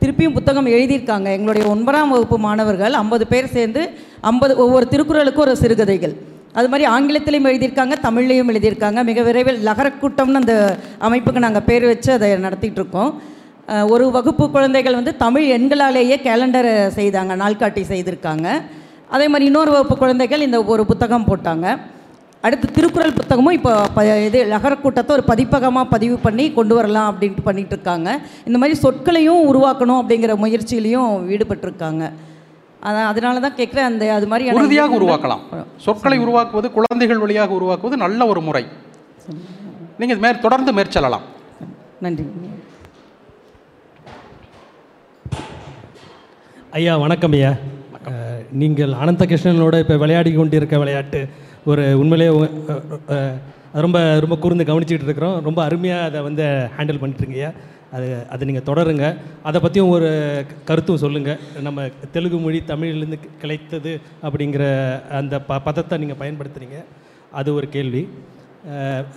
திருப்பியும் 0.01 0.35
புத்தகம் 0.39 0.69
எழுதியிருக்காங்க. 0.75 1.29
எங்களுடைய 1.37 1.65
ஒன்பதாம் 1.75 2.13
வகுப்பு 2.15 2.37
மாணவர்கள் 2.47 2.99
ஐம்பது 3.03 3.25
பேர் 3.33 3.49
சேர்ந்து 3.57 3.83
ஐம்பது 4.31 4.53
ஒவ்வொரு 4.65 4.87
திருக்குறளுக்கும் 4.93 5.45
ஒரு 5.47 5.55
சிறுகதைகள். 5.63 6.15
அது 6.59 6.69
மாதிரி 6.73 6.87
ஆங்கிலத்திலையும் 6.95 7.51
எழுதியிருக்காங்க 7.53 7.97
தமிழ்லையும் 8.07 8.53
எழுதியிருக்காங்க. 8.55 9.01
மிக 9.11 9.23
விரைவில் 9.29 9.65
லகரக்கூட்டம்னு 9.71 10.41
அந்த 10.43 10.55
அமைப்புக்கு 11.09 11.47
நாங்கள் 11.49 11.69
பேர் 11.73 11.91
வச்சு 11.93 12.13
அதை 12.19 12.31
நடத்திட்டு 12.47 12.81
இருக்கோம் 12.83 13.13
ஒரு 13.95 14.05
வகுப்பு 14.17 14.45
குழந்தைகள் 14.55 14.99
வந்து 15.03 15.13
தமிழ் 15.27 15.47
எண்களாலேயே 15.59 16.17
கேலண்டரை 16.27 16.73
செய்தாங்க 16.99 17.33
நாள்காட்டி 17.45 17.85
செய்திருக்காங்க. 17.93 18.49
அதே 19.17 19.27
மாதிரி 19.33 19.49
இன்னொரு 19.51 19.73
வகுப்பு 19.75 19.97
குழந்தைகள் 20.03 20.45
இந்த 20.47 20.59
ஒரு 20.75 20.85
புத்தகம் 20.91 21.29
போட்டாங்க. 21.29 21.69
அடுத்து 22.47 22.67
திருக்குறள் 22.77 23.17
புத்தகமும் 23.19 23.57
இப்போ 23.57 23.71
ப 23.95 24.01
இது 24.27 24.41
லகரக்கூட்டத்தை 24.53 25.13
ஒரு 25.17 25.25
பதிப்பகமாக 25.31 25.87
பதிவு 25.95 26.17
பண்ணி 26.27 26.45
கொண்டு 26.59 26.75
வரலாம் 26.79 27.09
அப்படின்ட்டு 27.11 27.43
பண்ணிட்டு 27.47 27.75
இருக்காங்க. 27.77 28.09
இந்த 28.49 28.57
மாதிரி 28.63 28.75
சொற்களையும் 28.83 29.41
உருவாக்கணும் 29.51 30.01
அப்படிங்கிற 30.01 30.35
முயற்சியிலையும் 30.43 31.11
ஈடுபட்டிருக்காங்க. 31.35 32.05
அதான் 32.89 33.09
அதனால 33.13 33.41
தான் 33.45 33.57
கேட்குறேன் 33.61 33.89
அந்த 33.91 34.05
அது 34.19 34.27
மாதிரி 34.33 34.53
உறுதியாக 34.59 34.99
உருவாக்கலாம். 34.99 35.43
சொற்களை 35.87 36.19
உருவாக்குவது 36.25 36.69
குழந்தைகள் 36.77 37.23
வழியாக 37.25 37.53
உருவாக்குவது 37.59 37.99
நல்ல 38.05 38.21
ஒரு 38.33 38.43
முறை. 38.49 38.65
நீங்கள் 40.03 40.23
மேற் 40.25 40.45
தொடர்ந்து 40.47 40.73
மேற்செல்லலாம் 40.79 41.27
நன்றி. 42.07 42.27
ஐயா 46.79 46.95
வணக்கம் 47.05 47.35
ஐயா. 47.41 47.53
நீங்கள் 48.61 48.93
அனந்த 49.03 49.23
கிருஷ்ணனோட 49.31 49.77
இப்போ 49.83 49.95
விளையாடி 50.03 50.31
கொண்டிருக்க 50.35 50.75
விளையாட்டு 50.83 51.21
ஒரு 51.71 51.85
உண்மையிலேயே 52.01 52.31
ரொம்ப 53.85 53.99
ரொம்ப 54.25 54.37
கூர்ந்து 54.43 54.65
கவனிச்சிட்டு 54.69 55.07
இருக்கிறோம். 55.09 55.43
ரொம்ப 55.49 55.61
அருமையாக 55.65 56.07
அதை 56.09 56.21
வந்து 56.29 56.45
ஹேண்டில் 56.77 57.01
பண்ணிட்டுருங்க 57.01 57.39
ஐயா. 57.41 57.51
அது 57.97 58.07
அதை 58.33 58.43
நீங்கள் 58.49 58.67
தொடருங்க. 58.69 59.05
அதை 59.49 59.59
பற்றியும் 59.61 59.93
ஒரு 59.97 60.09
கருத்தும் 60.69 61.03
சொல்லுங்கள் 61.03 61.39
நம்ம 61.67 61.85
தெலுங்கு 62.15 62.39
மொழி 62.45 62.63
தமிழ்லேருந்து 62.73 63.19
கிளைத்தது 63.43 63.93
அப்படிங்கிற 64.23 64.65
அந்த 65.19 65.41
ப 65.51 65.61
பதத்தை 65.67 65.99
நீங்கள் 65.99 66.21
பயன்படுத்துகிறீங்க 66.23 66.81
அது 67.33 67.55
ஒரு 67.55 67.69
கேள்வி. 67.77 68.03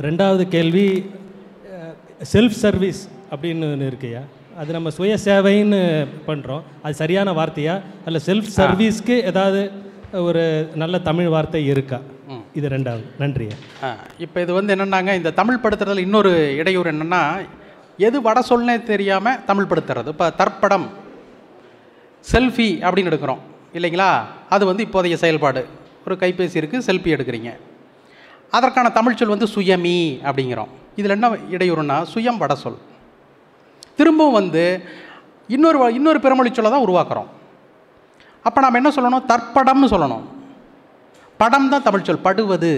ரெண்டாவது 0.08 0.43
கேள்வி 0.56 0.86
செல்ஃப் 2.34 2.58
சர்வீஸ் 2.63 3.01
அப்படின்னு 3.32 3.71
ஒன்று 3.73 3.91
இருக்குயா 3.91 4.21
அது 4.60 4.71
நம்ம 4.75 4.89
சுய 4.97 5.13
சேவைன்னு 5.25 5.80
பண்ணுறோம் 6.27 6.63
அது 6.84 6.93
சரியான 6.93 7.32
வார்த்தையா? 7.32 7.75
அல்ல 8.06 8.19
செல்ஃப் 8.25 8.49
சர்வீஸ்க்கு 8.58 9.15
ஏதாவது 9.30 9.62
ஒரு 10.27 10.43
நல்ல 10.75 10.95
தமிழ் 10.99 11.30
வார்த்தை 11.34 11.62
இருக்கா? 11.67 11.99
இது 12.54 12.70
ரெண்டாவது. 12.70 13.04
நன்றி 13.18 13.48
இப்போ 14.18 14.42
இது 14.42 14.54
வந்து 14.54 14.76
என்னென்னாங்க 14.76 15.14
இந்த 15.14 15.32
தமிழ் 15.32 15.60
படுத்துறதுல 15.64 15.98
இன்னொரு 15.98 16.56
இடையூறு 16.56 16.92
என்னென்னா 16.92 17.48
எது 17.98 18.22
வட 18.22 18.42
சொல்னே 18.50 18.84
தெரியாமல் 18.84 19.44
தமிழ் 19.46 19.66
படுத்துறது. 19.70 20.08
இப்போ 20.08 20.34
தற்படம் 20.38 20.86
செல்ஃபி 22.32 22.82
அப்படின்னு 22.82 23.10
எடுக்கிறோம். 23.10 23.38
இல்லைங்களா? 23.74 24.22
அது 24.50 24.66
வந்து 24.66 24.86
இப்போதைய 24.86 25.14
செயல்பாடு. 25.14 25.68
ஒரு 26.06 26.16
கைபேசி 26.16 26.58
இருக்குது 26.58 26.82
செல்ஃபி 26.86 27.16
எடுக்கிறீங்க. 27.16 27.58
அதற்கான 28.52 28.90
தமிழ் 28.90 29.16
சொல் 29.16 29.28
வந்து 29.28 29.46
சுயமி 29.46 30.20
அப்படிங்கிறோம். 30.24 30.68
இதில் 30.96 31.12
என்ன 31.12 31.30
இடையூறுனா 31.30 32.06
சுயம் 32.14 32.38
வட 32.38 32.56
சொல். 32.56 32.78
திரும்பவும் 33.96 34.34
வந்து 34.34 34.84
இன்னொரு 35.48 35.80
வ- 35.80 35.94
இன்னொரு 35.94 36.20
பிறமொழி 36.20 36.52
சொல்லை 36.52 36.72
தான் 36.72 36.88
உருவாக்குறோம். 36.88 37.26
அப்போ 38.44 38.62
நாம் 38.62 38.74
என்ன 38.74 38.90
சொல்லணும்? 38.90 39.24
தற்படம்னு 39.28 39.88
சொல்லணும். 39.88 40.40
படம் 41.41 41.69
தான் 41.71 41.86
தமிழ் 41.86 42.06
சொல் 42.08 42.25
படுவது. 42.25 42.71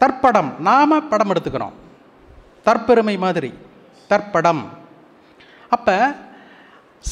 தற்படம் 0.00 0.50
நாம் 0.68 1.08
படம் 1.12 1.30
எடுத்துக்கிறோம். 1.32 1.74
தற்பெருமை 2.66 3.14
மாதிரி 3.24 3.50
தற்படம். 4.10 4.62
அப்போ 5.74 5.96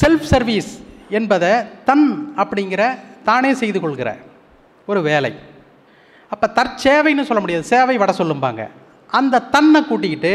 செல்ஃப் 0.01 0.29
சர்வீஸ் 0.33 0.71
என்பதை 1.19 1.53
தன் 1.89 2.07
அப்படிங்கிற 2.43 2.83
தானே 3.29 3.51
செய்து 3.63 3.81
கொள்கிற 3.81 4.11
ஒரு 4.91 5.03
வேலை. 5.09 5.33
அப்போ 6.33 6.47
தற்சேவைன்னு 6.59 7.29
சொல்ல 7.31 7.41
முடியாது 7.43 7.65
சேவை 7.73 7.97
வட 8.03 8.13
சொல்லும்பாங்க. 8.21 8.63
அந்த 9.19 9.45
தன்னை 9.57 9.81
கூட்டிக்கிட்டு 9.85 10.35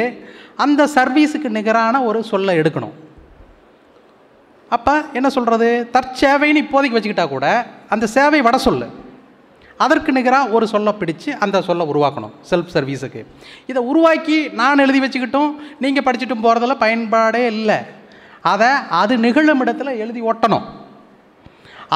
அந்த 0.65 0.81
சர்வீஸுக்கு 0.95 1.49
நிகரான 1.57 2.03
ஒரு 2.09 2.19
சொல்லை 2.31 2.53
எடுக்கணும். 2.61 2.95
அப்போ 4.75 4.93
என்ன 5.19 5.29
சொல்கிறது 5.35 5.69
தற்சேவைன்னு 5.97 6.63
இப்போதைக்கு 6.65 6.97
வச்சுக்கிட்டா 6.97 7.27
கூட 7.35 7.47
அந்த 7.95 8.07
சேவை 8.15 8.41
வட 8.47 8.57
சொல்லு. 8.69 8.87
அதற்கு 9.83 10.11
நிகராக 10.17 10.53
ஒரு 10.57 10.65
சொல்லை 10.73 10.93
பிடிச்சு 10.99 11.29
அந்த 11.43 11.61
சொல்லை 11.67 11.85
உருவாக்கணும் 11.91 12.33
செல்ஃப் 12.49 12.73
சர்வீஸுக்கு 12.75 13.21
இதை 13.71 13.81
உருவாக்கி 13.91 14.37
நான் 14.59 14.83
எழுதி 14.85 14.99
வச்சுக்கிட்டும் 15.03 15.51
நீங்கள் 15.83 16.05
படிச்சுட்டும் 16.07 16.43
போகிறதுல 16.45 16.75
பயன்பாடே 16.83 17.41
இல்லை. 17.53 17.77
அதை 18.41 18.69
அது 19.01 19.13
நிகழும் 19.25 19.61
இடத்துல 19.65 19.93
எழுதி 20.03 20.21
ஒட்டணும். 20.31 20.65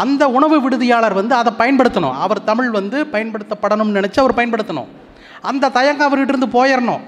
அந்த 0.02 0.24
உணவு 0.38 0.58
விடுதியாளர் 0.66 1.16
வந்து 1.20 1.36
அதை 1.36 1.54
பயன்படுத்தணும். 1.62 2.18
அவர் 2.26 2.48
தமிழ் 2.50 2.70
வந்து 2.80 2.98
பயன்படுத்தப்படணும்னு 3.16 3.98
நினச்சி 4.00 4.20
அவர் 4.24 4.38
பயன்படுத்தணும். 4.40 4.92
அந்த 5.50 5.72
தயக்கம் 5.78 6.08
அவர்கிட்ட 6.08 6.34
இருந்து 6.36 6.54
போயிடணும் 6.58 7.04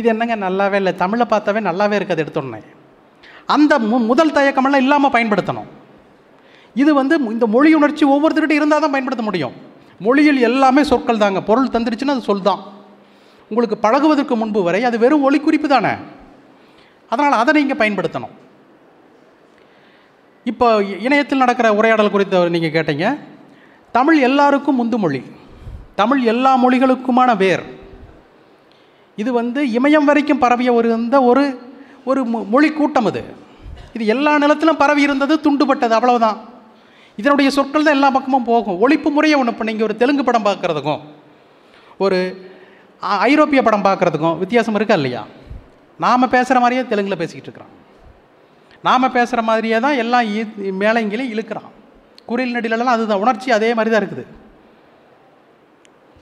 இது 0.00 0.08
என்னங்க 0.12 0.36
நல்லாவே 0.36 0.74
இல்லை. 0.74 0.94
தமிழை 1.04 1.26
பார்த்தாவே 1.30 1.60
நல்லாவே 1.68 1.94
இருக்குது 1.98 2.22
எடுத்தோடனே. 2.24 2.60
அந்த 3.54 3.72
மு 3.90 3.96
முதல் 4.10 4.36
தயக்கமெல்லாம் 4.38 4.84
இல்லாமல் 4.84 5.14
பயன்படுத்தணும். 5.16 5.68
இது 6.82 6.90
வந்து 7.00 7.14
இந்த 7.34 7.46
மொழி 7.54 7.70
உணர்ச்சி 7.74 8.04
ஒவ்வொருத்தர்கிட்ட 8.14 8.56
இருந்தால் 8.58 8.84
தான் 8.84 8.94
பயன்படுத்த 8.94 9.24
முடியும். 9.28 9.54
மொழியில் 9.98 10.40
எல்லாமே 10.40 10.84
சொற்கள் 10.84 11.18
தாங்க. 11.18 11.42
பொருள் 11.42 11.68
தந்துருச்சுன்னா 11.68 12.08
அது 12.08 12.20
சொல் 12.20 12.42
தான். 12.42 12.74
உங்களுக்கு 13.48 13.76
பழகுவதற்கு 13.76 14.36
முன்பு 14.36 14.62
வரை 14.62 14.84
அது 14.84 14.98
வெறும் 14.98 15.22
ஒலி 15.22 15.40
குறிப்பு 15.40 15.68
தானே. 15.68 15.88
அதனால் 17.08 17.32
அதை 17.32 17.64
நீங்கள் 17.64 17.88
பயன்படுத்தணும். 17.88 18.44
இப்போ 20.44 20.82
இணையத்தில் 20.82 21.38
நடக்கிற 21.38 21.74
உரையாடல் 21.74 22.10
குறித்து 22.10 22.50
நீங்கள் 22.50 22.70
கேட்டீங்க. 22.70 23.18
தமிழ் 23.92 24.18
எல்லாருக்கும் 24.18 24.76
முந்து 24.82 24.96
மொழி. 24.96 25.22
தமிழ் 25.94 26.22
எல்லா 26.22 26.64
மொழிகளுக்குமான 26.64 27.36
வேர். 27.36 27.62
இது 29.16 29.32
வந்து 29.32 29.66
இமயம் 29.66 30.04
வரைக்கும் 30.04 30.38
பரவிய 30.38 30.72
ஒரு 30.72 30.92
இந்த 30.92 31.22
ஒரு 31.22 31.58
ஒரு 32.04 32.24
மொ- 32.24 32.48
மொழி 32.48 32.70
கூட்டம் 32.70 33.06
அது. 33.06 33.24
இது 33.92 34.06
எல்லா 34.06 34.38
நிலத்திலும் 34.38 34.76
பரவி 34.76 35.02
இருந்தது 35.02 35.36
துண்டுபட்டது 35.36 35.90
அவ்வளவுதான். 35.90 36.38
இதனுடைய 37.20 37.48
சொற்கள் 37.56 37.86
தான் 37.86 37.96
எல்லா 37.98 38.08
பக்கமும் 38.16 38.48
போகும். 38.50 38.78
ஒழிப்பு 38.84 39.08
முறையை 39.16 39.36
ஒன்று 39.40 39.52
இப்போ 39.54 39.64
நீங்கள் 39.68 39.86
ஒரு 39.88 39.94
தெலுங்கு 40.02 40.24
படம் 40.28 40.46
பார்க்குறதுக்கும் 40.48 41.02
ஒரு 42.04 42.18
ஐரோப்பிய 43.30 43.60
படம் 43.66 43.86
பார்க்குறதுக்கும் 43.86 44.38
வித்தியாசம் 44.42 44.76
இருக்கா 44.78 44.96
இல்லையா? 45.00 45.22
நாம் 46.04 46.32
பேசுகிற 46.34 46.60
மாதிரியே 46.62 46.82
தெலுங்கில் 46.92 47.20
பேசிக்கிட்டு 47.22 47.48
இருக்கிறோம் 47.48 47.74
நாம் 48.88 49.14
பேசுகிற 49.16 49.40
மாதிரியே 49.50 49.78
தான் 49.84 49.98
எல்லாம் 50.02 50.26
மேலே 50.32 50.72
மேலங்கிலையும் 50.82 51.32
இழுக்கிறான். 51.34 51.70
குரில் 52.30 52.54
நடிலெல்லாம் 52.56 52.94
அதுதான். 52.96 53.22
உணர்ச்சி 53.24 53.48
அதே 53.56 53.70
மாதிரி 53.76 53.90
தான் 53.92 54.02
இருக்குது. 54.02 54.24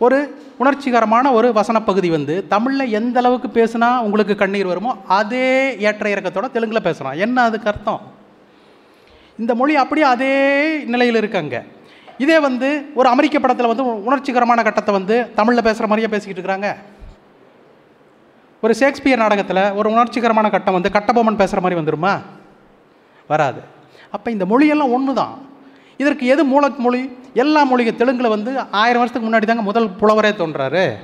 ஒரு 0.04 0.18
உணர்ச்சிகரமான 0.62 1.32
ஒரு 1.38 1.48
வசனப்பகுதி 1.58 2.08
வந்து 2.16 2.34
தமிழில் 2.54 2.94
எந்த 2.98 3.18
அளவுக்கு 3.22 3.48
பேசுனா 3.58 3.88
உங்களுக்கு 4.06 4.34
கண்ணீர் 4.42 4.70
வருமோ 4.70 4.92
அதே 5.18 5.48
ஏற்ற 5.88 6.04
இறக்கத்தோட 6.14 6.48
தெலுங்கில் 6.56 6.86
பேசுகிறான் 6.86 7.20
என்ன 7.26 7.42
அதுக்கு 7.48 7.70
அர்த்தம்? 7.72 8.00
இந்த 9.38 9.54
மொழி 9.54 9.76
அப்படியே 9.76 10.06
அதே 10.06 10.32
நிலையில் 10.84 11.16
இருக்காங்க 11.16 11.62
இதே 12.18 12.38
வந்து 12.38 12.90
ஒரு 12.94 13.08
அமெரிக்க 13.08 13.38
படத்தில் 13.38 13.66
வந்து 13.66 13.84
உணர்ச்சிகரமான 14.04 14.62
கட்டத்தை 14.62 14.94
வந்து 14.94 15.34
தமிழில் 15.34 15.62
பேசுகிற 15.62 15.86
மாதிரியே 15.86 16.12
பேசிக்கிட்டு 16.12 16.42
இருக்கிறாங்க 16.42 16.76
ஒரு 18.60 18.74
ஷேக்ஸ்பியர் 18.74 19.18
நாடகத்தில் 19.18 19.72
ஒரு 19.72 19.90
உணர்ச்சிகரமான 19.90 20.50
கட்டம் 20.50 20.74
வந்து 20.74 20.90
கட்டபொம்மன் 20.90 21.36
பேசுகிற 21.36 21.60
மாதிரி 21.60 21.80
வந்துருமா? 21.80 22.20
வராது. 23.26 23.60
அப்போ 24.10 24.30
இந்த 24.30 24.46
மொழியெல்லாம் 24.46 24.92
ஒன்று 24.92 25.14
தான் 25.14 25.34
இதற்கு 25.96 26.26
எது 26.26 26.44
மூல 26.44 26.68
மொழி? 26.68 27.18
எல்லா 27.34 27.62
மொழிகள் 27.62 27.96
தெலுங்கில் 27.96 28.28
வந்து 28.28 28.60
ஆயிரம் 28.70 29.02
வருஷத்துக்கு 29.02 29.28
முன்னாடி 29.28 29.44
தாங்க 29.44 29.62
முதல் 29.62 29.88
புலவரே 29.88 30.30
தோன்றாரு. 30.30 30.94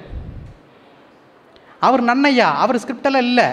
அவர் 1.80 2.04
நன்னையா? 2.04 2.48
அவர் 2.54 2.76
ஸ்கிரிப்டெல்லாம் 2.76 3.26
இல்லை. 3.28 3.44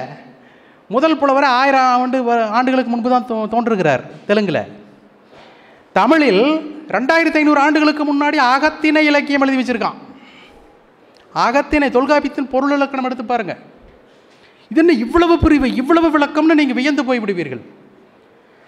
முதல் 0.87 1.17
புலவரை 1.17 1.49
ஆயிரம் 1.49 1.81
ஆண்டு 1.81 2.33
வ- 2.33 2.47
ஆண்டுகளுக்கு 2.49 2.91
முன்பு 2.91 3.09
தான் 3.09 3.25
தோ 3.29 3.47
தோன்றுகிறார் 3.47 4.03
தெலுங்கில். 4.27 4.61
தமிழில் 5.93 6.43
ரெண்டாயிரத்தி 6.87 7.33
ஐநூறு 7.33 7.59
ஆண்டுகளுக்கு 7.59 8.15
முன்னாடி 8.15 8.35
அகத்திணை 8.35 9.05
இலக்கியம் 9.05 9.41
எழுதி 9.41 9.57
வச்சுருக்கான். 9.61 9.97
அகத்திணை 11.33 11.89
தொல்காப்பியத்தின் 11.89 12.49
பொருள் 12.49 12.71
இலக்கணம் 12.71 13.05
எடுத்து 13.05 13.25
பாருங்கள் 13.25 13.57
இது 14.71 14.79
என்ன 14.79 14.91
இவ்வளவு 14.91 15.39
பிரிவு 15.39 15.75
இவ்வளவு 15.75 16.19
விளக்கம்னு 16.19 16.53
நீங்கள் 16.53 16.75
வியந்து 16.75 17.05
போய் 17.05 17.19
விடுவீர்கள். 17.19 17.61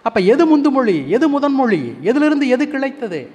அப்போ 0.04 0.20
எது 0.20 0.58
முந்து 0.58 0.70
மொழி 0.70 1.10
எது 1.10 1.40
முதன்மொழி 1.40 1.94
எதிலிருந்து 2.02 2.48
எது 2.48 2.66
கிளைத்தது? 2.66 3.28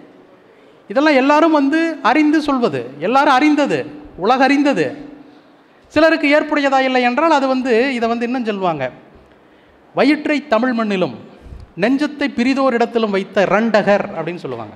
இதெல்லாம் 0.88 1.14
எல்லாரும் 1.14 1.52
வந்து 1.52 1.98
அறிந்து 2.02 2.40
சொல்வது 2.40 2.90
எல்லாரும் 2.98 3.34
அறிந்தது 3.34 3.86
உலக 4.16 4.44
அறிந்தது 4.44 5.13
சிலருக்கு 5.94 6.28
ஏற்புடையதா 6.36 6.78
இல்லை 6.88 7.02
என்றால் 7.02 7.30
அது 7.30 7.46
வந்து 7.48 7.72
இதை 7.94 8.08
வந்து 8.08 8.26
இன்னும் 8.26 8.44
சொல்லுவாங்க. 8.44 8.84
வயிற்றை 9.94 10.36
தமிழ் 10.46 10.74
மண்ணிலும் 10.78 11.14
நெஞ்சத்தை 11.82 12.26
பிரிதோர் 12.38 12.76
இடத்திலும் 12.78 13.10
வைத்த 13.10 13.46
ரண்டகர் 13.46 14.06
அப்படின்னு 14.16 14.42
சொல்லுவாங்க. 14.44 14.74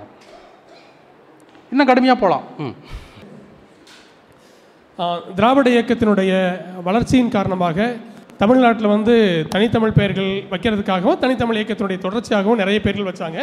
இன்னும் 1.73 1.87
கடுமையாக 1.87 2.19
போகலாம் 2.21 2.45
ம். 2.59 2.75
திராவிட 5.35 5.69
இயக்கத்தினுடைய 5.71 6.31
வளர்ச்சியின் 6.83 7.35
காரணமாக 7.35 7.89
தமிழ்நாட்டில் 8.37 8.87
வந்து 8.87 9.15
தனித்தமிழ் 9.51 9.93
பெயர்கள் 9.93 10.33
வைக்கிறதுக்காகவும் 10.51 11.19
தனித்தமிழ் 11.19 11.59
இயக்கத்தினுடைய 11.59 11.99
தொடர்ச்சியாகவும் 11.99 12.61
நிறைய 12.63 12.79
பெயர்கள் 12.81 13.11
வச்சாங்க. 13.11 13.39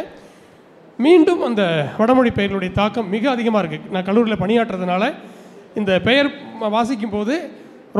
மீண்டும் 1.00 1.42
அந்த 1.42 1.62
வடமொழி 1.98 2.32
பெயர்களுடைய 2.32 2.72
தாக்கம் 2.74 3.10
மிக 3.10 3.30
அதிகமாக 3.32 3.62
இருக்குது 3.64 3.90
நான் 3.90 4.04
கல்லூரியில் 4.04 4.42
பணியாற்றுறதுனால 4.44 5.04
இந்த 5.76 6.00
பெயர் 6.00 6.30
வாசிக்கும் 6.70 7.16
போது 7.16 7.34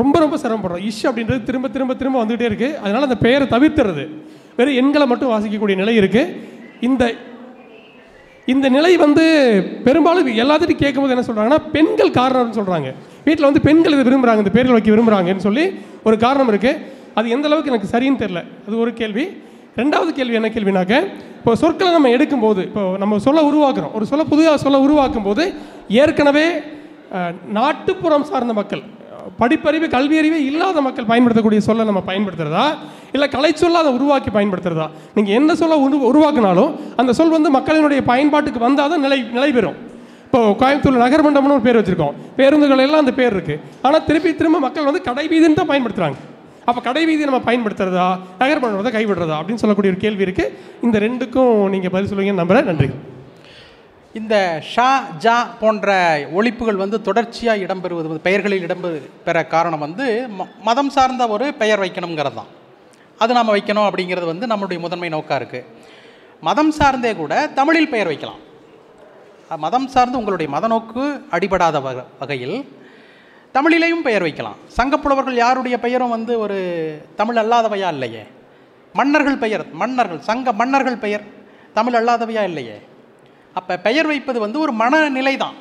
ரொம்ப 0.00 0.16
ரொம்ப 0.24 0.36
சிரமப்படுறோம். 0.42 0.82
இஷ் 0.88 1.04
அப்படின்றது 1.08 1.40
திரும்ப 1.48 1.68
திரும்ப 1.74 1.94
திரும்ப 2.00 2.16
வந்துகிட்டே 2.22 2.48
இருக்குது 2.50 2.76
அதனால் 2.82 3.06
அந்த 3.08 3.18
பெயரை 3.24 3.46
தவிர்த்துறது. 3.54 4.04
வெறும் 4.58 4.78
எண்களை 4.80 5.06
மட்டும் 5.12 5.32
வாசிக்கக்கூடிய 5.34 5.76
நிலை 5.82 5.94
இருக்குது 6.02 6.32
இந்த 6.88 7.04
இந்த 8.52 8.66
நிலை 8.74 8.90
வந்து 9.04 9.22
பெரும்பாலும் 9.86 10.28
எல்லாத்திட்டும் 10.42 10.82
கேட்கும்போது 10.82 11.14
என்ன 11.14 11.24
சொல்கிறாங்கன்னா 11.28 11.60
பெண்கள் 11.76 12.10
காரணம்னு 12.18 12.58
சொல்கிறாங்க 12.58 12.88
வீட்டில் 13.26 13.48
வந்து 13.48 13.62
பெண்கள் 13.68 13.94
இதை 13.96 14.04
விரும்புகிறாங்க 14.08 14.42
இந்த 14.44 14.52
பேர்கள் 14.56 14.76
வைக்க 14.76 14.90
விரும்புகிறாங்கன்னு 14.94 15.44
சொல்லி 15.46 15.64
ஒரு 16.08 16.16
காரணம் 16.24 16.50
இருக்குது 16.52 16.82
அது 17.18 17.32
எந்த 17.36 17.48
அளவுக்கு 17.48 17.72
எனக்கு 17.72 17.92
சரின்னு 17.94 18.20
தெரில 18.22 18.40
அது 18.66 18.74
ஒரு 18.84 18.90
கேள்வி. 19.00 19.24
ரெண்டாவது 19.80 20.10
கேள்வி 20.18 20.36
என்ன 20.40 20.48
கேள்வினாக்க 20.56 20.94
இப்போ 21.38 21.54
சொற்களை 21.62 21.90
நம்ம 21.96 22.10
எடுக்கும்போது 22.16 22.62
இப்போ 22.68 22.82
நம்ம 23.02 23.18
சொல்ல 23.26 23.40
உருவாக்குறோம். 23.50 23.92
ஒரு 23.96 24.04
சொல்ல 24.10 24.22
புதிதாக 24.32 24.58
சொல்ல 24.64 24.78
உருவாக்கும் 24.86 25.26
போது 25.28 25.44
ஏற்கனவே 26.02 26.46
நாட்டுப்புறம் 27.58 28.24
சார்ந்த 28.30 28.54
மக்கள் 28.60 28.82
படிப்பறிவு 29.40 29.86
கல்வியறிவே 29.96 30.38
இல்லாத 30.50 30.80
மக்கள் 30.86 31.08
பயன்படுத்தக்கூடிய 31.10 31.60
சொல்லை 31.68 31.84
நம்ம 31.90 32.02
பயன்படுத்துறதா? 32.10 32.66
இல்லை 33.14 33.28
கலைச்சொல்லை 33.34 33.80
அதை 33.82 33.92
உருவாக்கி 33.98 34.30
பயன்படுத்துறதா? 34.38 34.86
நீங்கள் 35.16 35.34
என்ன 35.34 35.54
சொல்ல 35.54 35.78
உரு 35.86 35.98
உருவாக்குனாலும் 36.10 36.70
அந்த 37.00 37.12
சொல் 37.18 37.34
வந்து 37.36 37.50
மக்களினுடைய 37.58 38.00
பயன்பாட்டுக்கு 38.12 38.60
வந்தால் 38.66 38.92
தான் 38.92 39.04
நிலை 39.06 39.18
நிலை 39.38 39.50
பெறும் 39.58 39.76
இப்போ 40.26 40.38
கோயம்புத்தூர் 40.60 41.02
நகர்மன்றம்னு 41.04 41.56
ஒரு 41.58 41.66
பேர் 41.66 41.78
வச்சுருக்கோம். 41.78 42.14
பேருந்துகள் 42.38 42.84
எல்லாம் 42.84 43.02
அந்த 43.04 43.12
பேர் 43.18 43.34
இருக்குது 43.36 43.60
ஆனால் 43.82 44.04
திருப்பி 44.04 44.34
திரும்ப 44.34 44.58
மக்கள் 44.66 44.88
வந்து 44.90 45.02
கடைவீதின்னு 45.08 45.58
தான் 45.60 45.70
பயன்படுத்துகிறாங்க 45.72 46.18
அப்போ 46.70 46.80
கடைவீதி 46.86 47.24
நம்ம 47.28 47.40
பயன்படுத்துறதா? 47.48 48.06
நகர்மன்றத்தை 48.40 48.92
கைவிடுறதா? 48.96 49.36
அப்படின்னு 49.40 49.62
சொல்லக்கூடிய 49.62 49.92
ஒரு 49.92 50.00
கேள்வி 50.04 50.24
இருக்குது 50.26 50.52
இந்த 50.86 50.98
ரெண்டுக்கும் 50.98 51.68
நீங்கள் 51.74 51.92
பதில் 51.94 52.10
சொல்லுவீங்கன்னு 52.12 52.42
நம்புறேன். 52.44 52.64
நன்றி. 52.64 52.88
இந்த 54.16 54.34
ஷா 54.68 54.88
ஜா 55.18 55.46
போன்ற 55.58 55.88
ஒழிப்புகள் 56.32 56.74
வந்து 56.74 57.02
தொடர்ச்சியாக 57.02 57.58
இடம்பெறுவது 57.58 58.20
பெயர்களில் 58.20 58.64
இடம்பெற 58.66 59.46
காரணம் 59.46 59.78
வந்து 59.78 60.04
ம- 60.30 60.48
மதம் 60.62 60.90
சார்ந்த 60.90 61.28
ஒரு 61.28 61.54
பெயர் 61.54 61.80
வைக்கணுங்கிறது 61.80 62.34
தான் 62.34 62.50
அது 63.18 63.34
நாம் 63.34 63.48
வைக்கணும் 63.48 63.86
அப்படிங்கிறது 63.88 64.26
வந்து 64.26 64.46
நம்மளுடைய 64.46 64.78
முதன்மை 64.78 65.08
நோக்காக 65.08 65.38
இருக்குது 65.40 65.68
மதம் 66.42 66.70
சார்ந்தே 66.70 67.14
கூட 67.14 67.34
தமிழில் 67.54 67.88
பெயர் 67.88 68.06
வைக்கலாம். 68.06 68.40
மதம் 69.58 69.86
சார்ந்து 69.86 70.18
உங்களுடைய 70.18 70.50
மத 70.50 70.66
நோக்கு 70.66 71.02
அடிபடாத 71.30 71.80
வக 71.80 72.04
வகையில் 72.18 72.56
தமிழிலையும் 73.54 74.02
பெயர் 74.02 74.22
வைக்கலாம். 74.22 74.58
சங்கப்புலவர்கள் 74.76 75.34
யாருடைய 75.34 75.78
பெயரும் 75.78 76.08
வந்து 76.08 76.38
ஒரு 76.38 76.58
தமிழ் 77.16 77.36
அல்லாதவையா 77.36 77.88
இல்லையே? 77.92 78.24
மன்னர்கள் 78.94 79.38
பெயர் 79.38 79.72
மன்னர்கள் 79.72 80.20
சங்க 80.20 80.52
மன்னர்கள் 80.52 80.96
பெயர் 80.96 81.24
தமிழ் 81.74 81.94
அல்லாதவையா 81.94 82.42
இல்லையே? 82.42 82.76
அப்போ 83.58 83.74
பெயர் 83.86 84.08
வைப்பது 84.12 84.38
வந்து 84.44 84.58
ஒரு 84.64 84.72
மனநிலை 84.82 85.34
தான் 85.44 85.56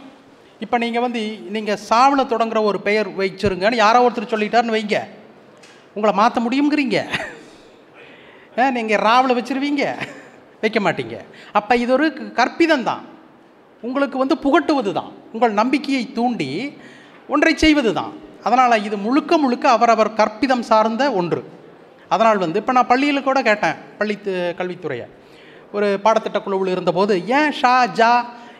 இப்போ 0.63 0.75
நீங்கள் 0.83 1.03
வந்து 1.05 1.21
நீங்கள் 1.55 1.81
சாவில் 1.89 2.29
தொடங்குற 2.33 2.59
ஒரு 2.69 2.79
பெயர் 2.87 3.07
வச்சிருங்கன்னு 3.21 3.81
யாரோ 3.85 4.01
ஒருத்தர் 4.05 4.33
சொல்லிட்டாருன்னு 4.33 4.75
வைங்க. 4.75 4.99
உங்களை 5.95 6.13
மாற்ற 6.19 6.41
முடியுங்கிறீங்க 6.45 6.99
நீங்கள் 8.77 9.03
ராவில் 9.07 9.37
வச்சிருவீங்க. 9.37 9.85
வைக்க 10.61 10.79
மாட்டீங்க. 10.85 11.15
அப்போ 11.57 11.73
இது 11.83 11.91
ஒரு 11.97 12.05
கற்பிதம் 12.39 12.85
தான் 12.89 13.03
உங்களுக்கு 13.87 14.17
வந்து 14.21 14.35
புகட்டுவது 14.45 14.91
தான் 14.99 15.11
உங்கள் 15.33 15.57
நம்பிக்கையை 15.61 16.03
தூண்டி 16.17 16.49
ஒன்றை 17.33 17.53
செய்வது 17.63 17.91
தான் 17.99 18.13
அதனால் 18.47 18.83
இது 18.87 18.95
முழுக்க 19.07 19.37
முழுக்க 19.43 19.65
அவரவர் 19.75 20.17
கற்பிதம் 20.21 20.65
சார்ந்த 20.71 21.03
ஒன்று. 21.19 21.41
அதனால் 22.13 22.43
வந்து 22.45 22.59
இப்போ 22.61 22.73
நான் 22.77 22.91
பள்ளியில் 22.93 23.27
கூட 23.27 23.39
கேட்டேன் 23.49 23.77
பள்ளி 23.99 24.15
கல்வித்துறையை. 24.59 25.07
ஒரு 25.77 25.87
பாடத்திட்ட 26.05 26.39
குழுவில் 26.45 26.71
இருந்தபோது 26.75 27.13
ஏன் 27.37 27.53
ஷா 27.59 27.73
ஜா? 27.99 28.11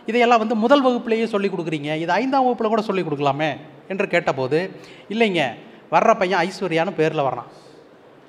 இதையெல்லாம் 0.09 0.41
வந்து 0.43 0.55
முதல் 0.63 0.83
வகுப்புலேயே 0.85 1.27
சொல்லிக் 1.33 1.53
கொடுக்குறீங்க. 1.53 1.89
இது 2.03 2.11
ஐந்தாம் 2.21 2.45
வகுப்பில் 2.45 2.73
கூட 2.73 2.81
சொல்லிக் 2.89 3.07
கொடுக்கலாமே 3.07 3.51
என்று 3.91 4.05
கேட்டபோது 4.13 4.59
இல்லைங்க 5.13 5.43
வர்ற 5.93 6.11
பையன் 6.21 6.41
ஐஸ்வர்யான்னு 6.47 6.93
பேரில் 6.99 7.27
வர்றான். 7.27 7.49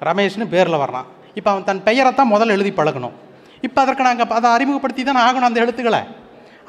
ரமேஷ்னு 0.09 0.47
பேரில் 0.55 0.83
வர்றான். 0.85 1.07
இப்போ 1.39 1.51
அவன் 1.53 1.67
தன் 1.71 1.83
பெயரை 1.89 2.11
தான் 2.21 2.33
முதல்ல 2.35 2.57
எழுதி 2.57 2.73
பழகணும். 2.81 3.15
இப்போ 3.67 3.79
அதற்கு 3.85 4.07
நாங்கள் 4.09 4.35
அதை 4.39 4.49
அறிமுகப்படுத்தி 4.57 5.03
தானே 5.09 5.21
ஆகணும் 5.27 5.49
அந்த 5.51 5.61
எழுத்துக்களை? 5.65 6.03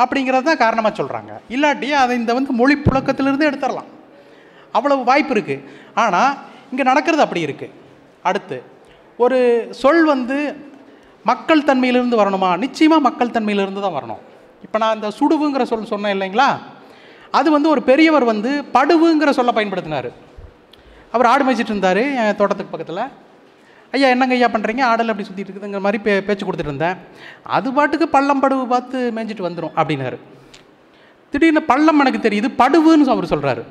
அப்படிங்கிறது 0.03 0.45
தான் 0.49 0.61
காரணமாக 0.63 0.93
சொல்கிறாங்க 0.99 1.31
இல்லாட்டி 1.55 1.87
அதை 2.01 2.13
இந்த 2.21 2.31
வந்து 2.37 2.51
மொழி 2.59 2.75
புழக்கத்திலிருந்து 2.87 3.47
எடுத்துடலாம். 3.49 3.89
அவ்வளவு 4.77 5.01
வாய்ப்பு 5.09 5.33
இருக்குது 5.35 5.63
ஆனால் 6.03 6.31
இங்கே 6.71 6.83
நடக்கிறது 6.91 7.23
அப்படி 7.25 7.41
இருக்குது 7.47 7.75
அடுத்து 8.29 8.57
ஒரு 9.23 9.37
சொல் 9.81 10.03
வந்து 10.13 10.37
மக்கள் 11.29 11.67
தன்மையிலிருந்து 11.69 12.17
வரணுமா? 12.21 12.49
நிச்சயமாக 12.63 13.05
மக்கள் 13.07 13.35
தன்மையிலிருந்து 13.35 13.83
தான் 13.85 13.95
வரணும். 13.97 14.21
இப்போ 14.65 14.77
நான் 14.83 14.97
இந்த 14.97 15.09
சுடுவுங்கிற 15.19 15.63
சொல் 15.71 15.91
சொன்னேன் 15.93 16.15
இல்லைங்களா? 16.15 16.49
அது 17.37 17.47
வந்து 17.55 17.69
ஒரு 17.73 17.81
பெரியவர் 17.89 18.25
வந்து 18.33 18.51
படுவுங்கிற 18.75 19.29
சொல்ல 19.37 19.51
பயன்படுத்தினார். 19.57 20.09
அவர் 21.15 21.29
ஆடு 21.31 21.43
மேய்ச்சிட்டு 21.45 21.73
இருந்தார் 21.73 22.01
என் 22.21 22.37
தோட்டத்துக்கு 22.39 22.73
பக்கத்தில். 22.73 23.03
ஐயா 23.95 24.07
என்னங்க 24.13 24.35
ஐயா 24.37 24.47
பண்ணுறீங்க 24.53 24.81
ஆடல் 24.91 25.11
அப்படி 25.11 25.27
சுற்றிட்டு 25.27 25.49
இருக்குதுங்கிற 25.49 25.81
மாதிரி 25.85 25.99
பே 26.05 26.13
பேச்சு 26.27 26.45
கொடுத்துட்டு 26.45 26.71
இருந்தேன். 26.71 26.97
அது 27.57 27.67
பாட்டுக்கு 27.77 28.07
பள்ளம் 28.15 28.41
படுவு 28.43 28.63
பார்த்து 28.73 28.97
மேய்ஞ்சிட்டு 29.15 29.47
வந்துடும் 29.47 29.75
அப்படின்னாரு. 29.81 30.17
திடீர்னு 31.33 31.63
பள்ளம் 31.71 32.01
எனக்கு 32.03 32.21
தெரியுது 32.27 32.49
படுவுன்னு 32.63 33.13
அவர் 33.15 33.31
சொல்கிறாரு 33.33 33.63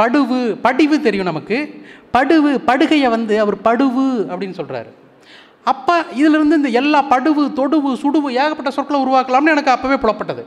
படுவு 0.00 0.38
படிவு 0.66 0.96
தெரியும் 1.08 1.30
நமக்கு. 1.30 1.58
படுவு 2.16 2.50
படுகையை 2.70 3.08
வந்து 3.16 3.34
அவர் 3.44 3.58
படுவு 3.68 4.06
அப்படின்னு 4.32 4.58
சொல்கிறாரு 4.60 4.90
அப்போ 5.72 5.94
இதிலிருந்து 6.20 6.58
இந்த 6.60 6.70
எல்லா 6.80 7.00
படுவு 7.12 7.42
தொடுவு 7.58 7.90
சுடுவு 8.02 8.28
ஏகப்பட்ட 8.42 8.70
சொற்களை 8.76 8.98
உருவாக்கலாம்னு 9.04 9.52
எனக்கு 9.54 9.74
அப்போவே 9.74 9.96
புலப்பட்டது. 10.02 10.42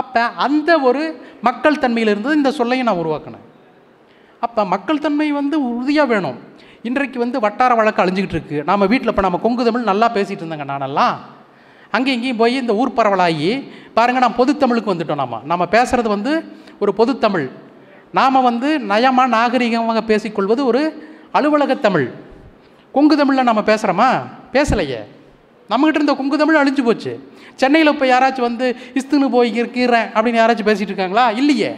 அப்போ 0.00 0.22
அந்த 0.46 0.70
ஒரு 0.88 1.02
மக்கள் 1.48 1.80
தன்மையிலிருந்து 1.84 2.36
இந்த 2.38 2.50
சொல்லையும் 2.58 2.88
நான் 2.88 3.00
உருவாக்கினேன். 3.02 3.44
அப்போ 4.46 4.62
மக்கள் 4.74 5.04
தன்மை 5.06 5.26
வந்து 5.38 5.56
உறுதியாக 5.70 6.08
வேணும். 6.12 6.38
இன்றைக்கு 6.88 7.18
வந்து 7.24 7.38
வட்டார 7.44 7.72
வழக்கு 7.78 8.02
அழிஞ்சிக்கிட்டு 8.02 8.36
இருக்குது 8.36 8.64
நாம் 8.68 8.88
வீட்டில் 8.92 9.12
இப்போ 9.12 9.24
நம்ம 9.26 9.40
கொங்கு 9.44 9.66
தமிழ் 9.68 9.90
நல்லா 9.90 10.08
பேசிகிட்டு 10.16 10.42
இருந்தேங்க 10.44 10.66
நானெல்லாம். 10.72 11.16
அங்கேயும் 11.96 12.16
இங்கேயும் 12.18 12.40
போய் 12.42 12.62
இந்த 12.62 12.74
ஊர் 12.80 12.96
பரவலாகி 12.98 13.50
பாருங்கள் 13.96 14.24
நான் 14.26 14.38
பொதுத்தமிழுக்கு 14.40 14.92
வந்துட்டோம் 14.92 15.20
நாம. 15.22 15.40
நம்ம 15.52 15.64
பேசுகிறது 15.74 16.08
வந்து 16.16 16.32
ஒரு 16.82 16.92
பொதுத்தமிழ் 17.00 17.46
நாம் 18.18 18.46
வந்து 18.48 18.68
நயமாக 18.90 19.32
நாகரிகமாக 19.36 20.02
பேசிக்கொள்வது 20.10 20.62
ஒரு 20.70 20.82
அலுவலக 21.38 21.74
தமிழ். 21.86 22.06
கொங்கு 22.94 23.14
தமிழில் 23.20 23.48
நம்ம 23.48 23.62
பேசுகிறோமா 23.70 24.10
பேசலையே. 24.52 25.00
நம்மகிட்ட 25.70 25.98
இருந்த 25.98 26.14
கொங்கு 26.14 26.38
தமிழ் 26.38 26.60
அழிஞ்சு 26.60 26.84
போச்சு. 26.84 27.12
சென்னையில் 27.54 27.92
இப்போ 27.92 28.06
யாராச்சும் 28.06 28.48
வந்து 28.50 28.76
இஸ்துன்னு 28.94 29.28
போய் 29.28 29.54
இருக்கிறேன் 29.54 30.06
அப்படின்னு 30.14 30.40
யாராச்சும் 30.42 30.68
பேசிகிட்டு 30.70 30.92
இருக்காங்களா? 30.92 31.30
இல்லையே. 31.30 31.70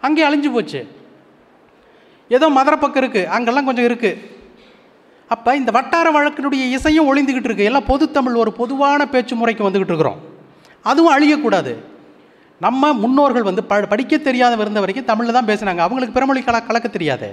அங்கேயே 0.00 0.26
அழிஞ்சு 0.28 0.52
போச்சு. 0.52 0.80
ஏதோ 2.28 2.48
மதுரை 2.48 2.78
பக்கம் 2.78 3.02
இருக்குது 3.02 3.24
அங்கெல்லாம் 3.24 3.64
கொஞ்சம் 3.64 3.84
இருக்குது 3.84 4.34
அப்போ 5.28 5.56
இந்த 5.56 5.70
வட்டார 5.70 6.06
வழக்கினுடைய 6.16 6.62
இசையும் 6.76 7.08
ஒளிந்துக்கிட்டு 7.08 7.48
இருக்குது 7.48 7.68
எல்லாம் 7.70 7.88
பொதுத்தமிழ் 7.88 8.40
ஒரு 8.42 8.52
பொதுவான 8.52 9.06
பேச்சு 9.06 9.34
முறைக்கு 9.36 9.64
வந்துக்கிட்டு 9.64 9.94
இருக்கிறோம். 9.94 10.18
அதுவும் 10.82 11.14
அழியக்கூடாது. 11.16 11.72
நம்ம 12.60 12.92
முன்னோர்கள் 12.92 13.42
வந்து 13.42 13.64
ப 13.64 13.80
படிக்க 13.80 14.16
தெரியாத 14.16 14.60
இருந்த 14.64 14.80
வரைக்கும் 14.80 15.04
தமிழில் 15.04 15.36
தான் 15.38 15.48
பேசுனாங்க. 15.50 15.82
அவங்களுக்கு 15.86 16.16
பிறமொழி 16.16 16.40
கல 16.40 16.66
கலக்க 16.66 16.88
தெரியாது. 16.88 17.28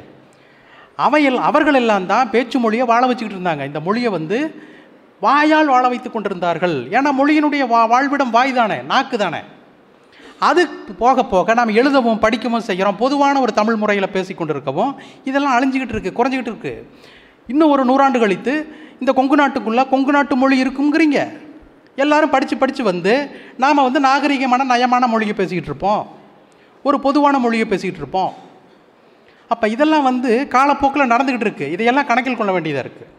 அவையில் 0.95 1.37
அவர்கள் 1.49 1.79
எல்லாம் 1.81 2.05
தான் 2.11 2.29
பேச்சு 2.33 2.57
மொழியை 2.59 2.85
வாழ 2.91 3.01
வச்சுக்கிட்டு 3.07 3.37
இருந்தாங்க. 3.39 3.63
இந்த 3.69 3.79
மொழியை 3.87 4.09
வந்து 4.17 4.37
வாயால் 5.25 5.71
வாழ 5.73 5.83
வைத்து 5.91 6.09
கொண்டிருந்தார்கள். 6.11 6.77
ஏன்னா 6.97 7.09
மொழியினுடைய 7.19 7.63
வா 7.73 7.81
வாழ்விடம் 7.93 8.33
வாய் 8.37 8.57
தானே 8.59 8.77
நாக்கு 8.91 9.17
தானே. 9.17 9.41
அது 10.49 10.61
போக 11.01 11.23
போக 11.33 11.53
நாம் 11.59 11.77
எழுதவும் 11.79 12.21
படிக்கவும் 12.23 12.65
செய்கிறோம். 12.69 12.97
பொதுவான 13.03 13.39
ஒரு 13.43 13.51
தமிழ் 13.59 13.79
முறையில் 13.81 14.13
பேசி 14.15 14.33
கொண்டிருக்கவும் 14.33 14.91
இதெல்லாம் 15.29 15.55
அழிஞ்சிக்கிட்டு 15.57 15.95
இருக்குது 15.95 16.17
குறைஞ்சிக்கிட்டு 16.19 16.53
இருக்குது 16.53 16.85
இன்னும் 17.51 17.71
ஒரு 17.75 17.83
நூறாண்டு 17.89 18.19
கழித்து 18.23 18.53
இந்த 19.01 19.11
கொங்கு 19.19 19.35
நாட்டுக்குள்ளே 19.41 19.83
கொங்கு 19.93 20.11
நாட்டு 20.15 20.35
மொழி 20.41 20.57
இருக்குங்கிறீங்க 20.63 21.19
எல்லாரும் 22.03 22.33
படித்து 22.35 22.55
படித்து 22.57 22.83
வந்து 22.83 23.13
நாம் 23.63 23.85
வந்து 23.87 23.99
நாகரிகமான 24.07 24.65
நயமான 24.73 25.07
மொழியை 25.13 25.35
பேசிக்கிட்டு 25.39 25.71
இருப்போம். 25.71 26.03
ஒரு 26.87 26.97
பொதுவான 26.99 27.39
மொழியை 27.39 27.65
பேசிக்கிட்டு 27.67 28.01
இருப்போம். 28.03 28.31
அப்போ 29.53 29.65
இதெல்லாம் 29.67 30.03
வந்து 30.03 30.31
காலப்போக்கில் 30.51 31.11
நடந்துக்கிட்டு 31.11 31.47
இருக்குது 31.47 31.71
இதையெல்லாம் 31.71 32.05
கணக்கில் 32.05 32.37
கொள்ள 32.37 32.51
வேண்டியதாக 32.51 32.85
இருக்குது 32.85 33.09